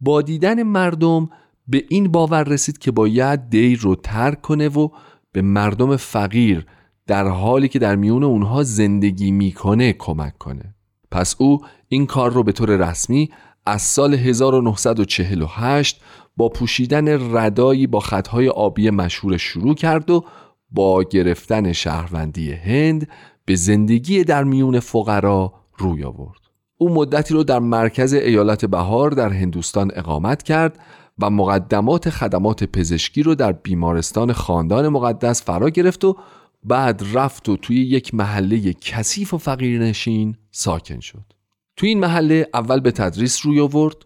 با 0.01 0.23
دیدن 0.23 0.63
مردم 0.63 1.29
به 1.69 1.85
این 1.89 2.09
باور 2.13 2.45
رسید 2.45 2.79
که 2.79 2.91
باید 2.91 3.51
دیر 3.51 3.79
رو 3.79 3.95
ترک 3.95 4.41
کنه 4.41 4.69
و 4.69 4.89
به 5.33 5.43
مردم 5.43 5.97
فقیر 5.97 6.67
در 7.07 7.29
حالی 7.29 7.69
که 7.69 7.79
در 7.79 7.97
میون 7.97 8.25
اونها 8.25 8.63
زندگی 8.63 9.31
می‌کنه 9.31 9.93
کمک 9.93 10.39
کنه. 10.39 10.75
پس 11.11 11.35
او 11.39 11.61
این 11.89 12.07
کار 12.07 12.33
رو 12.33 12.43
به 12.43 12.53
طور 12.53 12.91
رسمی 12.91 13.31
از 13.67 13.83
سال 13.83 14.15
1948 14.15 16.01
با 16.37 16.49
پوشیدن 16.49 17.37
ردایی 17.37 17.87
با 17.87 18.01
خطهای 18.01 18.49
آبی 18.49 18.91
مشهور 18.91 19.37
شروع 19.37 19.75
کرد 19.75 20.11
و 20.11 20.25
با 20.71 21.03
گرفتن 21.03 21.73
شهروندی 21.73 22.53
هند 22.53 23.09
به 23.47 23.57
زندگی 23.57 24.25
در 24.25 24.45
میون 24.45 24.81
فقرا 24.81 25.53
روی 25.79 26.05
آورد. 26.05 26.41
او 26.79 26.95
مدتی 26.95 27.35
رو 27.35 27.45
در 27.45 27.59
مرکز 27.59 28.13
ایالت 28.13 28.65
بهار 28.65 29.11
در 29.11 29.29
هندوستان 29.29 29.91
اقامت 29.95 30.43
کرد 30.43 30.79
و 31.19 31.31
مقدمات 31.31 32.11
خدمات 32.11 32.65
پزشکی 32.65 33.23
رو 33.23 33.35
در 33.35 33.53
بیمارستان 33.53 34.33
خاندان 34.33 34.89
مقدس 34.89 35.43
فرا 35.43 35.71
گرفت 35.71 36.05
و 36.05 36.17
بعد 36.65 37.03
رفت 37.13 37.49
و 37.49 37.57
توی 37.57 37.77
یک 37.77 38.15
محله 38.15 38.73
کثیف 38.73 39.35
و 39.35 39.39
فقیرنشین 39.39 40.37
ساکن 40.51 41.01
شد. 41.01 41.25
توی 41.77 41.89
این 41.89 42.01
محله 42.01 42.49
اول 42.55 42.81
به 42.81 42.91
تدریس 42.91 43.47
روی 43.47 43.61
آورد 43.61 43.97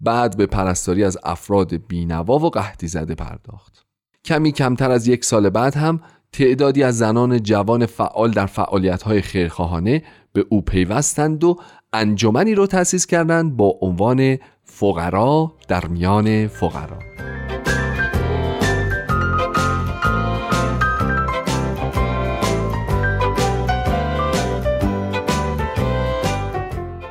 بعد 0.00 0.36
به 0.36 0.46
پرستاری 0.46 1.04
از 1.04 1.18
افراد 1.22 1.86
بینوا 1.86 2.38
و 2.38 2.50
قحطی 2.50 2.88
زده 2.88 3.14
پرداخت. 3.14 3.86
کمی 4.24 4.52
کمتر 4.52 4.90
از 4.90 5.08
یک 5.08 5.24
سال 5.24 5.50
بعد 5.50 5.76
هم 5.76 6.00
تعدادی 6.32 6.82
از 6.82 6.98
زنان 6.98 7.42
جوان 7.42 7.86
فعال 7.86 8.30
در 8.30 8.46
فعالیت‌های 8.46 9.22
خیرخواهانه 9.22 10.02
به 10.32 10.44
او 10.48 10.60
پیوستند 10.60 11.44
و 11.44 11.56
انجمنی 11.92 12.54
رو 12.54 12.66
تأسیس 12.66 13.06
کردند 13.06 13.56
با 13.56 13.78
عنوان 13.80 14.38
فقرا 14.64 15.52
در 15.68 15.86
میان 15.86 16.46
فقرا. 16.46 16.98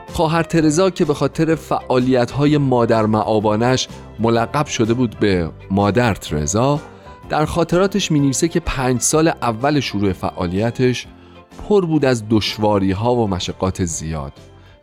خواهر 0.08 0.44
ترزا 0.44 0.90
که 0.90 1.06
به 1.06 1.14
خاطر 1.14 1.56
فعالیت 1.56 2.32
های 2.32 2.58
مادر 2.58 3.06
معابانش 3.06 3.88
ملقب 4.20 4.66
شده 4.66 4.94
بود 4.94 5.20
به 5.20 5.50
مادر 5.72 6.14
ترزا 6.14 6.80
در 7.30 7.46
خاطراتش 7.46 8.12
می 8.12 8.32
که 8.32 8.60
پنج 8.60 9.02
سال 9.02 9.28
اول 9.28 9.80
شروع 9.80 10.14
فعالیتش 10.14 11.08
پر 11.70 11.86
بود 11.86 12.06
از 12.06 12.24
دشواری 12.30 12.92
ها 12.92 13.16
و 13.16 13.28
مشقات 13.28 13.86
زیاد. 13.86 14.34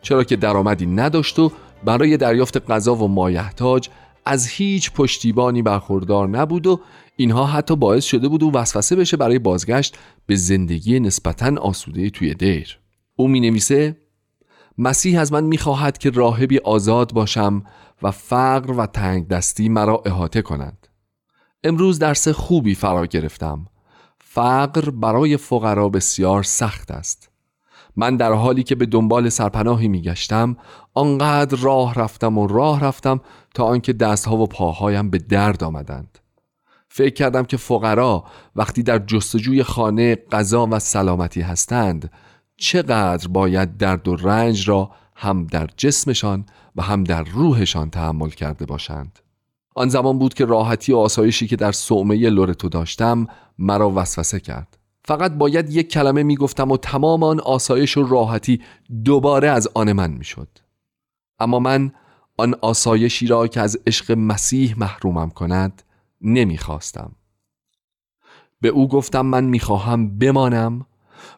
چرا 0.01 0.23
که 0.23 0.35
درآمدی 0.35 0.85
نداشت 0.85 1.39
و 1.39 1.51
برای 1.85 2.17
دریافت 2.17 2.71
غذا 2.71 2.95
و 2.95 3.07
مایحتاج 3.07 3.89
از 4.25 4.47
هیچ 4.47 4.91
پشتیبانی 4.91 5.61
برخوردار 5.61 6.27
نبود 6.27 6.67
و 6.67 6.79
اینها 7.15 7.45
حتی 7.45 7.75
باعث 7.75 8.03
شده 8.03 8.27
بود 8.27 8.43
و 8.43 8.51
وسوسه 8.51 8.95
بشه 8.95 9.17
برای 9.17 9.39
بازگشت 9.39 9.97
به 10.25 10.35
زندگی 10.35 10.99
نسبتا 10.99 11.61
آسوده 11.61 12.09
توی 12.09 12.33
دیر. 12.33 12.79
او 13.15 13.27
می 13.27 13.39
نویسه 13.39 13.97
مسیح 14.77 15.19
از 15.19 15.33
من 15.33 15.43
می‌خواهد 15.43 15.97
که 15.97 16.09
راهبی 16.09 16.57
آزاد 16.57 17.13
باشم 17.13 17.63
و 18.01 18.11
فقر 18.11 18.71
و 18.71 18.85
تنگ 18.85 19.27
دستی 19.27 19.69
مرا 19.69 20.03
احاطه 20.05 20.41
کنند 20.41 20.84
امروز 21.65 21.99
درس 21.99 22.27
خوبی 22.27 22.75
فرا 22.75 23.05
گرفتم. 23.05 23.65
فقر 24.19 24.89
برای 24.89 25.37
فقرا 25.37 25.89
بسیار 25.89 26.43
سخت 26.43 26.91
است. 26.91 27.29
من 27.95 28.17
در 28.17 28.33
حالی 28.33 28.63
که 28.63 28.75
به 28.75 28.85
دنبال 28.85 29.29
سرپناهی 29.29 29.87
میگشتم 29.87 30.57
آنقدر 30.93 31.57
راه 31.57 31.93
رفتم 31.93 32.37
و 32.37 32.47
راه 32.47 32.79
رفتم 32.79 33.21
تا 33.53 33.63
آنکه 33.63 33.93
دستها 33.93 34.37
و 34.37 34.47
پاهایم 34.47 35.09
به 35.09 35.17
درد 35.17 35.63
آمدند. 35.63 36.19
فکر 36.89 37.13
کردم 37.13 37.43
که 37.43 37.57
فقرا 37.57 38.23
وقتی 38.55 38.83
در 38.83 38.99
جستجوی 38.99 39.63
خانه 39.63 40.15
غذا 40.15 40.67
و 40.71 40.79
سلامتی 40.79 41.41
هستند 41.41 42.11
چقدر 42.57 43.27
باید 43.27 43.77
درد 43.77 44.07
و 44.07 44.15
رنج 44.15 44.69
را 44.69 44.91
هم 45.15 45.47
در 45.47 45.69
جسمشان 45.77 46.45
و 46.75 46.81
هم 46.81 47.03
در 47.03 47.23
روحشان 47.23 47.89
تحمل 47.89 48.29
کرده 48.29 48.65
باشند. 48.65 49.19
آن 49.75 49.89
زمان 49.89 50.19
بود 50.19 50.33
که 50.33 50.45
راحتی 50.45 50.93
و 50.93 50.97
آسایشی 50.97 51.47
که 51.47 51.55
در 51.55 51.71
صومعه 51.71 52.29
لورتو 52.29 52.69
داشتم 52.69 53.27
مرا 53.57 53.91
وسوسه 53.95 54.39
کرد. 54.39 54.77
فقط 55.05 55.31
باید 55.31 55.69
یک 55.69 55.91
کلمه 55.91 56.23
می‌گفتم 56.23 56.71
و 56.71 56.77
تمام 56.77 57.23
آن 57.23 57.39
آسایش 57.39 57.97
و 57.97 58.07
راحتی 58.07 58.61
دوباره 59.05 59.49
از 59.49 59.67
آن 59.73 59.91
من 59.91 60.11
می‌شد. 60.11 60.47
اما 61.39 61.59
من 61.59 61.91
آن 62.37 62.55
آسایشی 62.61 63.27
را 63.27 63.47
که 63.47 63.61
از 63.61 63.77
عشق 63.87 64.11
مسیح 64.11 64.79
محرومم 64.79 65.29
کند 65.29 65.83
نمی‌خواستم. 66.21 67.11
به 68.61 68.67
او 68.67 68.87
گفتم 68.87 69.25
من 69.25 69.43
می‌خواهم 69.43 70.17
بمانم 70.17 70.85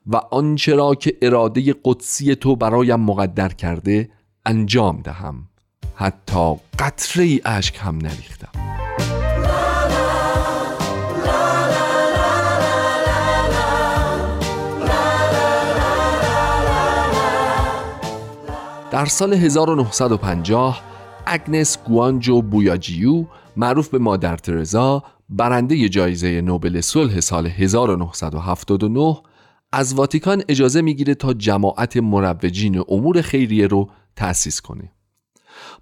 و 0.07 0.15
آنچه 0.15 0.75
را 0.75 0.95
که 0.95 1.17
اراده 1.21 1.75
قدسی 1.83 2.35
تو 2.35 2.55
برایم 2.55 2.99
مقدر 2.99 3.49
کرده 3.49 4.11
انجام 4.45 5.01
دهم. 5.01 5.49
حتی 5.99 6.55
قطره 6.79 7.23
ای 7.23 7.41
اشک 7.45 7.75
هم 7.79 7.97
نریختم. 7.97 8.47
در 18.91 19.05
سال 19.05 19.33
1950 19.33 20.81
اگنس 21.25 21.77
گوانجو 21.85 22.41
بویاجیو 22.41 23.25
معروف 23.55 23.89
به 23.89 23.97
مادر 23.97 24.37
ترزا 24.37 25.03
برنده 25.29 25.89
جایزه 25.89 26.41
نوبل 26.41 26.81
صلح 26.81 27.19
سال 27.19 27.47
1979 27.47 29.17
از 29.71 29.93
واتیکان 29.93 30.43
اجازه 30.49 30.81
می‌گیره 30.81 31.15
تا 31.15 31.33
جماعت 31.33 31.97
مروجین 31.97 32.83
امور 32.89 33.21
خیریه 33.21 33.67
رو 33.67 33.89
تأسیس 34.15 34.61
کنه. 34.61 34.91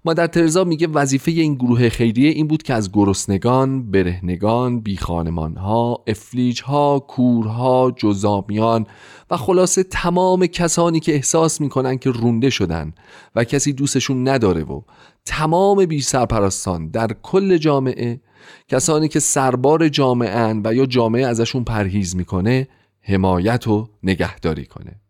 مادر 0.04 0.26
ترزا 0.26 0.64
میگه 0.64 0.86
وظیفه 0.86 1.30
این 1.30 1.54
گروه 1.54 1.88
خیریه 1.88 2.30
این 2.30 2.46
بود 2.46 2.62
که 2.62 2.74
از 2.74 2.92
گرسنگان، 2.92 3.90
برهنگان، 3.90 4.80
بیخانمانها، 4.80 6.04
افلیجها، 6.06 6.98
کورها، 6.98 7.92
جزامیان 7.96 8.86
و 9.30 9.36
خلاصه 9.36 9.82
تمام 9.82 10.46
کسانی 10.46 11.00
که 11.00 11.14
احساس 11.14 11.60
می‌کنن 11.60 11.98
که 11.98 12.10
رونده 12.10 12.50
شدن 12.50 12.94
و 13.34 13.44
کسی 13.44 13.72
دوستشون 13.72 14.28
نداره 14.28 14.64
و 14.64 14.80
تمام 15.24 15.86
بی 15.86 16.00
سرپرستان 16.00 16.88
در 16.88 17.08
کل 17.22 17.56
جامعه 17.56 18.20
کسانی 18.68 19.08
که 19.08 19.20
سربار 19.20 19.88
جامعه 19.88 20.60
و 20.64 20.74
یا 20.74 20.86
جامعه 20.86 21.26
ازشون 21.26 21.64
پرهیز 21.64 22.16
می‌کنه 22.16 22.68
حمایت 23.00 23.68
و 23.68 23.88
نگهداری 24.02 24.66
کنه. 24.66 25.00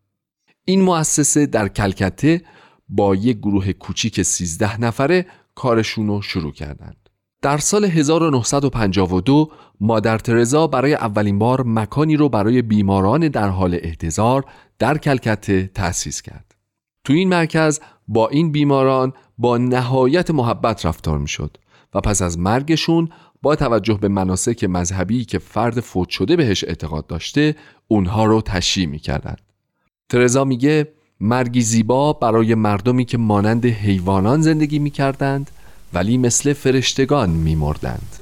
این 0.65 0.83
مؤسسه 0.83 1.47
در 1.47 1.69
کلکته 1.69 2.43
با 2.89 3.15
یک 3.15 3.39
گروه 3.39 3.73
کوچیک 3.73 4.23
13 4.23 4.81
نفره 4.81 5.27
کارشون 5.55 6.07
رو 6.07 6.23
شروع 6.23 6.53
کردند. 6.53 6.97
در 7.43 7.59
سال 7.59 7.85
1952 7.85 9.51
مادر 9.81 10.19
ترزا 10.19 10.67
برای 10.67 10.95
اولین 10.95 11.39
بار 11.39 11.63
مکانی 11.67 12.17
رو 12.17 12.29
برای 12.29 12.63
بیماران 12.63 13.29
در 13.29 13.49
حال 13.49 13.79
احتضار 13.83 14.45
در 14.79 14.99
کلکته 14.99 15.71
تأسیس 15.75 16.23
کرد. 16.23 16.55
تو 17.05 17.13
این 17.13 17.29
مرکز 17.29 17.81
با 18.09 18.29
این 18.29 18.53
بیماران 18.53 19.13
با 19.39 19.59
نهایت 19.59 20.31
محبت 20.31 20.87
رفتار 20.87 21.19
می 21.19 21.29
شد 21.29 21.57
و 21.95 22.01
پس 22.01 22.23
از 22.23 22.39
مرگشون 22.39 23.09
با 23.43 23.57
توجه 23.57 23.99
به 24.01 24.09
مناسک 24.09 24.65
مذهبی 24.65 25.25
که 25.25 25.39
فرد 25.39 25.81
فوت 25.81 26.09
شده 26.09 26.37
بهش 26.37 26.65
اعتقاد 26.65 27.07
داشته 27.07 27.57
اونها 27.89 28.25
رو 28.25 28.41
تشییع 28.41 28.87
می 28.87 28.99
کردن. 28.99 29.37
ترزا 30.09 30.45
میگه 30.45 30.93
مرگی 31.21 31.61
زیبا 31.61 32.13
برای 32.13 32.55
مردمی 32.55 33.05
که 33.05 33.19
مانند 33.19 33.67
حیوانان 33.67 34.41
زندگی 34.41 34.79
می 34.79 34.91
کردند 34.91 35.51
ولی 35.95 36.19
مثل 36.19 36.53
فرشتگان 36.53 37.31
می 37.31 37.55
مردند. 37.55 38.17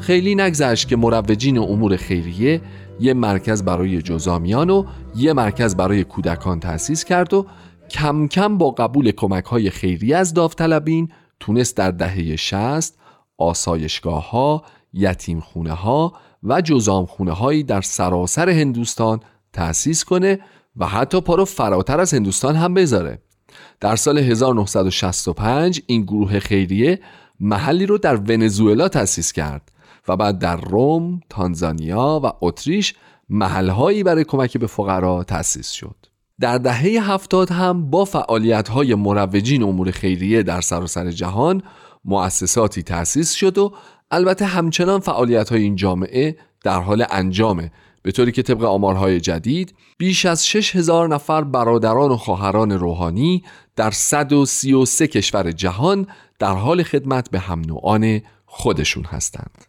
خیلی 0.00 0.34
نگذشت 0.34 0.88
که 0.88 0.96
مروجین 0.96 1.58
امور 1.58 1.96
خیریه 1.96 2.60
یه 3.00 3.14
مرکز 3.14 3.62
برای 3.62 4.02
جزامیان 4.02 4.70
و 4.70 4.84
یه 5.16 5.32
مرکز 5.32 5.76
برای 5.76 6.04
کودکان 6.04 6.60
تأسیس 6.60 7.04
کرد 7.04 7.34
و 7.34 7.46
کم 7.90 8.26
کم 8.28 8.58
با 8.58 8.70
قبول 8.70 9.10
کمک 9.10 9.44
های 9.44 9.70
خیریه 9.70 10.16
از 10.16 10.34
داوطلبین 10.34 11.08
تونست 11.42 11.76
در 11.76 11.90
دهه 11.90 12.36
60 12.36 12.94
آسایشگاه 13.38 14.30
ها، 14.30 14.64
یتیم 14.92 15.40
خونه 15.40 15.72
ها 15.72 16.12
و 16.42 16.60
جزام 16.60 17.06
خونه 17.06 17.32
هایی 17.32 17.62
در 17.62 17.80
سراسر 17.80 18.48
هندوستان 18.48 19.20
تأسیس 19.52 20.04
کنه 20.04 20.38
و 20.76 20.86
حتی 20.86 21.20
پا 21.20 21.44
فراتر 21.44 22.00
از 22.00 22.14
هندوستان 22.14 22.56
هم 22.56 22.74
بذاره 22.74 23.18
در 23.80 23.96
سال 23.96 24.18
1965 24.18 25.82
این 25.86 26.02
گروه 26.02 26.38
خیریه 26.38 27.00
محلی 27.40 27.86
رو 27.86 27.98
در 27.98 28.16
ونزوئلا 28.16 28.88
تأسیس 28.88 29.32
کرد 29.32 29.72
و 30.08 30.16
بعد 30.16 30.38
در 30.38 30.56
روم، 30.56 31.20
تانزانیا 31.30 32.20
و 32.24 32.32
اتریش 32.40 32.94
محلهایی 33.30 34.02
برای 34.02 34.24
کمک 34.24 34.58
به 34.58 34.66
فقرا 34.66 35.24
تأسیس 35.24 35.70
شد. 35.70 35.96
در 36.42 36.58
دهه 36.58 37.12
هفتاد 37.12 37.50
هم 37.50 37.90
با 37.90 38.04
فعالیت 38.04 38.68
های 38.68 38.94
مروجین 38.94 39.62
امور 39.62 39.90
خیریه 39.90 40.42
در 40.42 40.60
سراسر 40.60 41.10
جهان 41.10 41.62
مؤسساتی 42.04 42.82
تأسیس 42.82 43.32
شد 43.32 43.58
و 43.58 43.72
البته 44.10 44.44
همچنان 44.44 45.00
فعالیت 45.00 45.48
های 45.48 45.62
این 45.62 45.76
جامعه 45.76 46.36
در 46.64 46.80
حال 46.80 47.06
انجامه 47.10 47.72
به 48.02 48.12
طوری 48.12 48.32
که 48.32 48.42
طبق 48.42 48.64
آمارهای 48.64 49.20
جدید 49.20 49.74
بیش 49.98 50.26
از 50.26 50.46
6000 50.48 51.08
نفر 51.08 51.44
برادران 51.44 52.10
و 52.10 52.16
خواهران 52.16 52.72
روحانی 52.72 53.42
در 53.76 53.90
133 53.90 55.06
کشور 55.06 55.52
جهان 55.52 56.06
در 56.38 56.54
حال 56.54 56.82
خدمت 56.82 57.30
به 57.30 57.38
هم 57.38 57.60
نوعان 57.60 58.20
خودشون 58.46 59.04
هستند. 59.04 59.64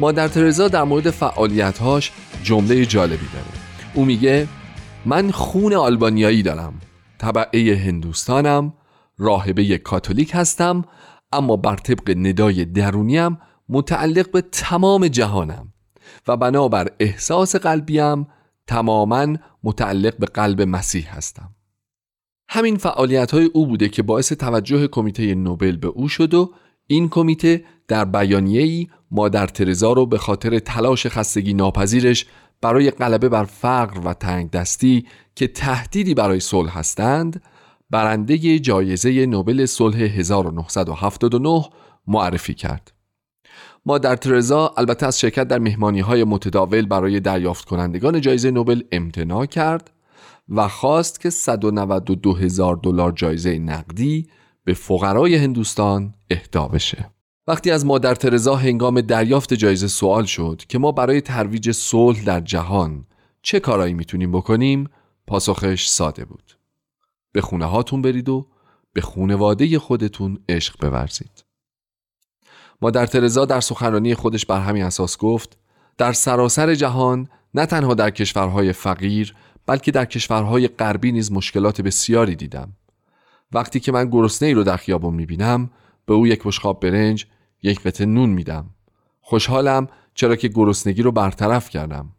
مادر 0.00 0.28
ترزا 0.28 0.68
در 0.68 0.82
مورد 0.82 1.10
فعالیتهاش 1.10 2.12
جمله 2.42 2.86
جالبی 2.86 3.26
داره 3.32 3.46
او 3.94 4.04
میگه 4.04 4.48
من 5.06 5.30
خون 5.30 5.74
آلبانیایی 5.74 6.42
دارم 6.42 6.80
طبعه 7.18 7.76
هندوستانم 7.76 8.72
راهبه 9.18 9.78
کاتولیک 9.78 10.30
هستم 10.34 10.84
اما 11.32 11.56
بر 11.56 11.76
طبق 11.76 12.14
ندای 12.16 12.64
درونیم 12.64 13.38
متعلق 13.68 14.30
به 14.30 14.40
تمام 14.40 15.08
جهانم 15.08 15.72
و 16.28 16.36
بنابر 16.36 16.88
احساس 17.00 17.56
قلبیم 17.56 18.26
تماما 18.66 19.36
متعلق 19.64 20.16
به 20.18 20.26
قلب 20.26 20.62
مسیح 20.62 21.16
هستم. 21.16 21.54
همین 22.48 22.76
فعالیت 22.76 23.30
های 23.30 23.44
او 23.44 23.66
بوده 23.66 23.88
که 23.88 24.02
باعث 24.02 24.32
توجه 24.32 24.86
کمیته 24.86 25.34
نوبل 25.34 25.76
به 25.76 25.88
او 25.88 26.08
شد 26.08 26.34
و 26.34 26.52
این 26.86 27.08
کمیته 27.08 27.64
در 27.88 28.04
بیانیه‌ای 28.04 28.88
مادر 29.10 29.46
ترزا 29.46 29.92
رو 29.92 30.06
به 30.06 30.18
خاطر 30.18 30.58
تلاش 30.58 31.06
خستگی 31.06 31.54
ناپذیرش 31.54 32.26
برای 32.60 32.90
غلبه 32.90 33.28
بر 33.28 33.44
فقر 33.44 34.00
و 34.04 34.14
تنگ 34.14 34.50
دستی 34.50 35.06
که 35.34 35.48
تهدیدی 35.48 36.14
برای 36.14 36.40
صلح 36.40 36.78
هستند 36.78 37.42
برنده 37.90 38.58
جایزه 38.58 39.26
نوبل 39.26 39.66
صلح 39.66 39.96
1979 39.96 41.64
معرفی 42.06 42.54
کرد. 42.54 42.92
مادر 43.86 44.16
ترزا 44.16 44.74
البته 44.76 45.06
از 45.06 45.20
شرکت 45.20 45.48
در 45.48 45.58
مهمانی 45.58 46.00
های 46.00 46.24
متداول 46.24 46.86
برای 46.86 47.20
دریافت 47.20 47.64
کنندگان 47.64 48.20
جایزه 48.20 48.50
نوبل 48.50 48.82
امتناع 48.92 49.46
کرد 49.46 49.90
و 50.48 50.68
خواست 50.68 51.20
که 51.20 51.30
192 51.30 52.32
هزار 52.32 52.76
دلار 52.76 53.12
جایزه 53.12 53.58
نقدی 53.58 54.26
به 54.64 54.74
فقرای 54.74 55.36
هندوستان 55.36 56.14
اهدا 56.30 56.68
بشه. 56.68 57.15
وقتی 57.48 57.70
از 57.70 57.86
مادر 57.86 58.14
ترزا 58.14 58.56
هنگام 58.56 59.00
دریافت 59.00 59.54
جایزه 59.54 59.88
سوال 59.88 60.24
شد 60.24 60.62
که 60.68 60.78
ما 60.78 60.92
برای 60.92 61.20
ترویج 61.20 61.70
صلح 61.70 62.24
در 62.24 62.40
جهان 62.40 63.06
چه 63.42 63.60
کارایی 63.60 63.94
می‌تونیم 63.94 64.32
بکنیم 64.32 64.90
پاسخش 65.26 65.88
ساده 65.88 66.24
بود. 66.24 66.58
به 67.32 67.40
خونه 67.40 67.64
هاتون 67.64 68.02
برید 68.02 68.28
و 68.28 68.46
به 68.92 69.00
خونواده 69.00 69.78
خودتون 69.78 70.38
عشق 70.48 70.80
بورزید. 70.80 71.44
مادر 72.82 73.06
ترزا 73.06 73.44
در 73.44 73.60
سخنرانی 73.60 74.14
خودش 74.14 74.46
بر 74.46 74.60
همین 74.60 74.82
اساس 74.82 75.18
گفت 75.18 75.58
در 75.98 76.12
سراسر 76.12 76.74
جهان 76.74 77.28
نه 77.54 77.66
تنها 77.66 77.94
در 77.94 78.10
کشورهای 78.10 78.72
فقیر 78.72 79.34
بلکه 79.66 79.90
در 79.90 80.04
کشورهای 80.04 80.68
غربی 80.68 81.12
نیز 81.12 81.32
مشکلات 81.32 81.80
بسیاری 81.80 82.36
دیدم. 82.36 82.72
وقتی 83.52 83.80
که 83.80 83.92
من 83.92 84.10
گرسنه 84.10 84.48
ای 84.48 84.54
رو 84.54 84.62
در 84.64 84.76
خیابون 84.76 85.14
می‌بینم 85.14 85.70
به 86.06 86.14
او 86.14 86.26
یک 86.26 86.42
بشقاب 86.44 86.80
برنج 86.80 87.26
یک 87.66 87.80
قطعه 87.80 88.06
نون 88.06 88.30
میدم. 88.30 88.70
خوشحالم 89.20 89.88
چرا 90.14 90.36
که 90.36 90.48
گرسنگی 90.48 91.02
رو 91.02 91.12
برطرف 91.12 91.70
کردم. 91.70 92.12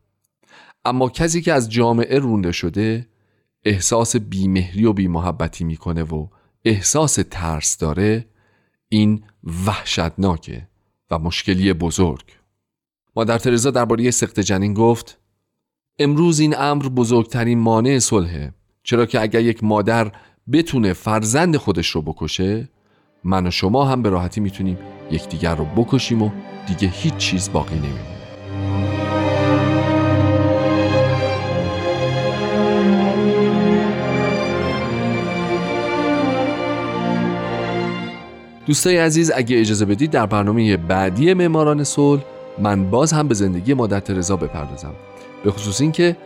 اما 0.85 1.09
کسی 1.09 1.41
که 1.41 1.53
از 1.53 1.69
جامعه 1.69 2.19
رونده 2.19 2.51
شده 2.51 3.07
احساس 3.63 4.15
بیمهری 4.15 4.85
و 4.85 4.93
بیمحبتی 4.93 5.63
می‌کنه 5.63 6.03
و 6.03 6.27
احساس 6.65 7.19
ترس 7.31 7.77
داره 7.77 8.25
این 8.89 9.23
وحشتناکه 9.65 10.67
و 11.11 11.19
مشکلی 11.19 11.73
بزرگ. 11.73 12.23
مادر 13.15 13.37
ترزا 13.37 13.71
درباره 13.71 14.11
سخت 14.11 14.39
جنین 14.39 14.73
گفت 14.73 15.17
امروز 15.99 16.39
این 16.39 16.55
امر 16.57 16.89
بزرگترین 16.89 17.59
مانع 17.59 17.99
صلحه. 17.99 18.53
چرا 18.83 19.05
که 19.05 19.21
اگر 19.21 19.41
یک 19.41 19.63
مادر 19.63 20.11
بتونه 20.51 20.93
فرزند 20.93 21.57
خودش 21.57 21.87
رو 21.87 22.01
بکشه 22.01 22.69
من 23.27 23.47
و 23.47 23.51
شما 23.51 23.85
هم 23.85 24.01
به 24.01 24.09
راحتی 24.09 24.41
می‌تونیم 24.41 24.77
یکدیگر 25.11 25.55
رو 25.55 25.65
بکشیم 25.65 26.21
و 26.21 26.29
دیگه 26.67 26.87
هیچ 26.87 27.17
چیز 27.17 27.51
باقی 27.51 27.75
نمیمونه 27.75 28.17
دوستای 38.65 38.97
عزیز 38.97 39.31
اگه 39.35 39.59
اجازه 39.59 39.85
بدید 39.85 40.11
در 40.11 40.25
برنامه 40.25 40.77
بعدی 40.77 41.33
معماران 41.33 41.83
صلح 41.83 42.21
من 42.59 42.89
باز 42.89 43.13
هم 43.13 43.27
به 43.27 43.33
زندگی 43.33 43.73
مادر 43.73 43.99
ترزا 43.99 44.35
بپردازم. 44.35 44.93
به 45.43 45.51
خصوص 45.51 45.81
اینکه 45.81 46.17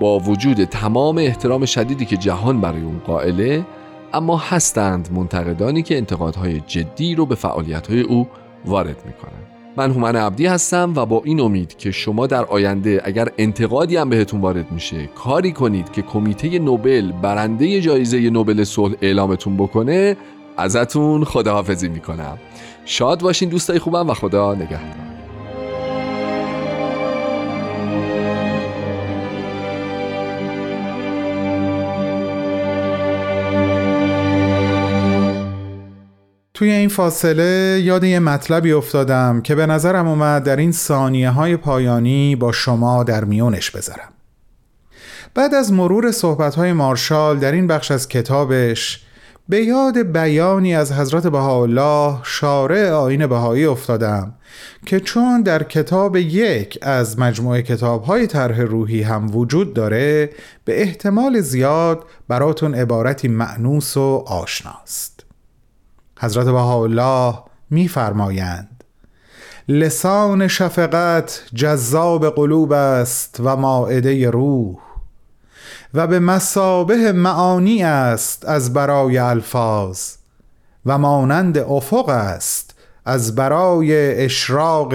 با 0.00 0.18
وجود 0.18 0.64
تمام 0.64 1.18
احترام 1.18 1.64
شدیدی 1.64 2.04
که 2.04 2.16
جهان 2.16 2.60
برای 2.60 2.82
اون 2.82 2.98
قائله 2.98 3.64
اما 4.12 4.36
هستند 4.36 5.08
منتقدانی 5.12 5.82
که 5.82 5.96
انتقادهای 5.96 6.60
جدی 6.60 7.14
رو 7.14 7.26
به 7.26 7.34
فعالیتهای 7.34 8.00
او 8.00 8.28
وارد 8.64 8.96
می‌کنن. 9.06 9.44
من 9.76 9.90
هومن 9.90 10.16
عبدی 10.16 10.46
هستم 10.46 10.92
و 10.96 11.06
با 11.06 11.22
این 11.24 11.40
امید 11.40 11.76
که 11.76 11.90
شما 11.90 12.26
در 12.26 12.44
آینده 12.44 13.02
اگر 13.04 13.28
انتقادی 13.38 13.96
هم 13.96 14.10
بهتون 14.10 14.40
وارد 14.40 14.72
میشه 14.72 15.06
کاری 15.06 15.52
کنید 15.52 15.92
که 15.92 16.02
کمیته 16.02 16.58
نوبل 16.58 17.12
برنده 17.12 17.80
جایزه 17.80 18.30
نوبل 18.30 18.64
صلح 18.64 18.94
اعلامتون 19.02 19.56
بکنه 19.56 20.16
ازتون 20.56 21.24
خداحافظی 21.24 21.88
می‌کنم. 21.88 22.38
شاد 22.84 23.20
باشین 23.20 23.48
دوستای 23.48 23.78
خوبم 23.78 24.10
و 24.10 24.14
خدا 24.14 24.54
نگهدار. 24.54 25.13
توی 36.54 36.70
این 36.70 36.88
فاصله 36.88 37.80
یاد 37.84 38.04
یه 38.04 38.18
مطلبی 38.18 38.72
افتادم 38.72 39.40
که 39.40 39.54
به 39.54 39.66
نظرم 39.66 40.08
اومد 40.08 40.44
در 40.44 40.56
این 40.56 40.72
ثانیه 40.72 41.30
های 41.30 41.56
پایانی 41.56 42.36
با 42.36 42.52
شما 42.52 43.04
در 43.04 43.24
میونش 43.24 43.70
بذارم. 43.70 44.08
بعد 45.34 45.54
از 45.54 45.72
مرور 45.72 46.12
صحبت 46.12 46.54
های 46.54 46.72
مارشال 46.72 47.38
در 47.38 47.52
این 47.52 47.66
بخش 47.66 47.90
از 47.90 48.08
کتابش 48.08 49.04
به 49.48 49.64
یاد 49.64 49.98
بیانی 49.98 50.74
از 50.74 50.92
حضرت 50.92 51.26
بهاءالله 51.26 52.18
شارع 52.22 52.90
آین 52.90 53.26
بهایی 53.26 53.64
افتادم 53.64 54.34
که 54.86 55.00
چون 55.00 55.42
در 55.42 55.62
کتاب 55.62 56.16
یک 56.16 56.78
از 56.82 57.18
مجموعه 57.18 57.62
کتاب 57.62 58.04
های 58.04 58.26
طرح 58.26 58.60
روحی 58.60 59.02
هم 59.02 59.36
وجود 59.36 59.74
داره 59.74 60.30
به 60.64 60.82
احتمال 60.82 61.40
زیاد 61.40 62.04
براتون 62.28 62.74
عبارتی 62.74 63.28
معنوس 63.28 63.96
و 63.96 64.24
آشناست. 64.26 65.13
حضرت 66.24 66.46
بهاءالله 66.46 67.38
میفرمایند 67.70 68.84
لسان 69.68 70.48
شفقت 70.48 71.42
جذاب 71.54 72.30
قلوب 72.30 72.72
است 72.72 73.36
و 73.44 73.56
ماعده 73.56 74.30
روح 74.30 74.76
و 75.94 76.06
به 76.06 76.18
مسابه 76.20 77.12
معانی 77.12 77.82
است 77.82 78.48
از 78.48 78.72
برای 78.72 79.18
الفاظ 79.18 80.14
و 80.86 80.98
مانند 80.98 81.58
افق 81.58 82.08
است 82.08 82.74
از 83.04 83.34
برای 83.34 84.24
اشراق 84.24 84.94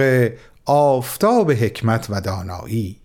آفتاب 0.64 1.52
حکمت 1.52 2.06
و 2.10 2.20
دانایی. 2.20 2.99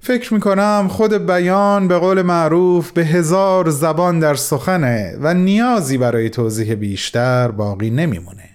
فکر 0.00 0.34
می‌کنم 0.34 0.86
خود 0.90 1.26
بیان 1.26 1.88
به 1.88 1.98
قول 1.98 2.22
معروف 2.22 2.90
به 2.90 3.04
هزار 3.04 3.70
زبان 3.70 4.18
در 4.18 4.34
سخنه 4.34 5.18
و 5.20 5.34
نیازی 5.34 5.98
برای 5.98 6.30
توضیح 6.30 6.74
بیشتر 6.74 7.50
باقی 7.50 7.90
نمیمونه. 7.90 8.48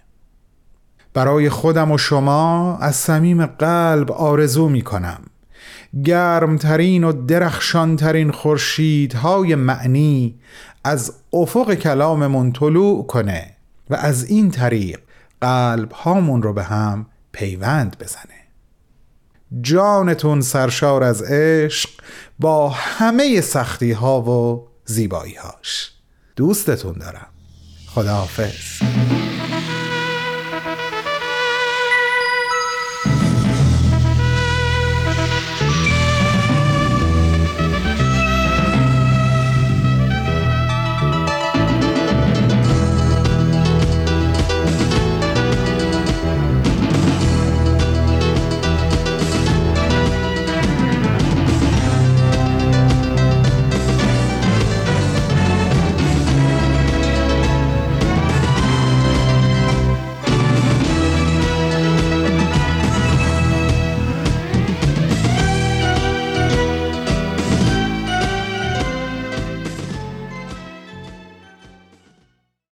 برای 1.13 1.49
خودم 1.49 1.91
و 1.91 1.97
شما 1.97 2.77
از 2.77 2.95
صمیم 2.95 3.45
قلب 3.45 4.11
آرزو 4.11 4.69
می‌کنم. 4.69 5.19
گرمترین 6.03 7.03
و 7.03 7.11
درخشانترین 7.11 8.31
خورشیدهای 8.31 9.55
معنی 9.55 10.39
از 10.83 11.13
افق 11.33 11.73
کلاممون 11.73 12.51
طلوع 12.51 13.07
کنه 13.07 13.55
و 13.89 13.95
از 13.95 14.25
این 14.29 14.51
طریق 14.51 14.99
قلب 15.41 15.91
هامون 15.91 16.41
رو 16.41 16.53
به 16.53 16.63
هم 16.63 17.05
پیوند 17.31 17.95
بزنه. 17.99 18.32
جانتون 19.61 20.41
سرشار 20.41 21.03
از 21.03 21.21
عشق 21.21 21.89
با 22.39 22.69
همه 22.69 23.41
سختی 23.41 23.91
ها 23.91 24.21
و 24.21 24.67
زیبایی 24.85 25.35
هاش 25.35 25.91
دوستتون 26.35 26.93
دارم. 26.93 27.27
خداحافظ. 27.87 28.83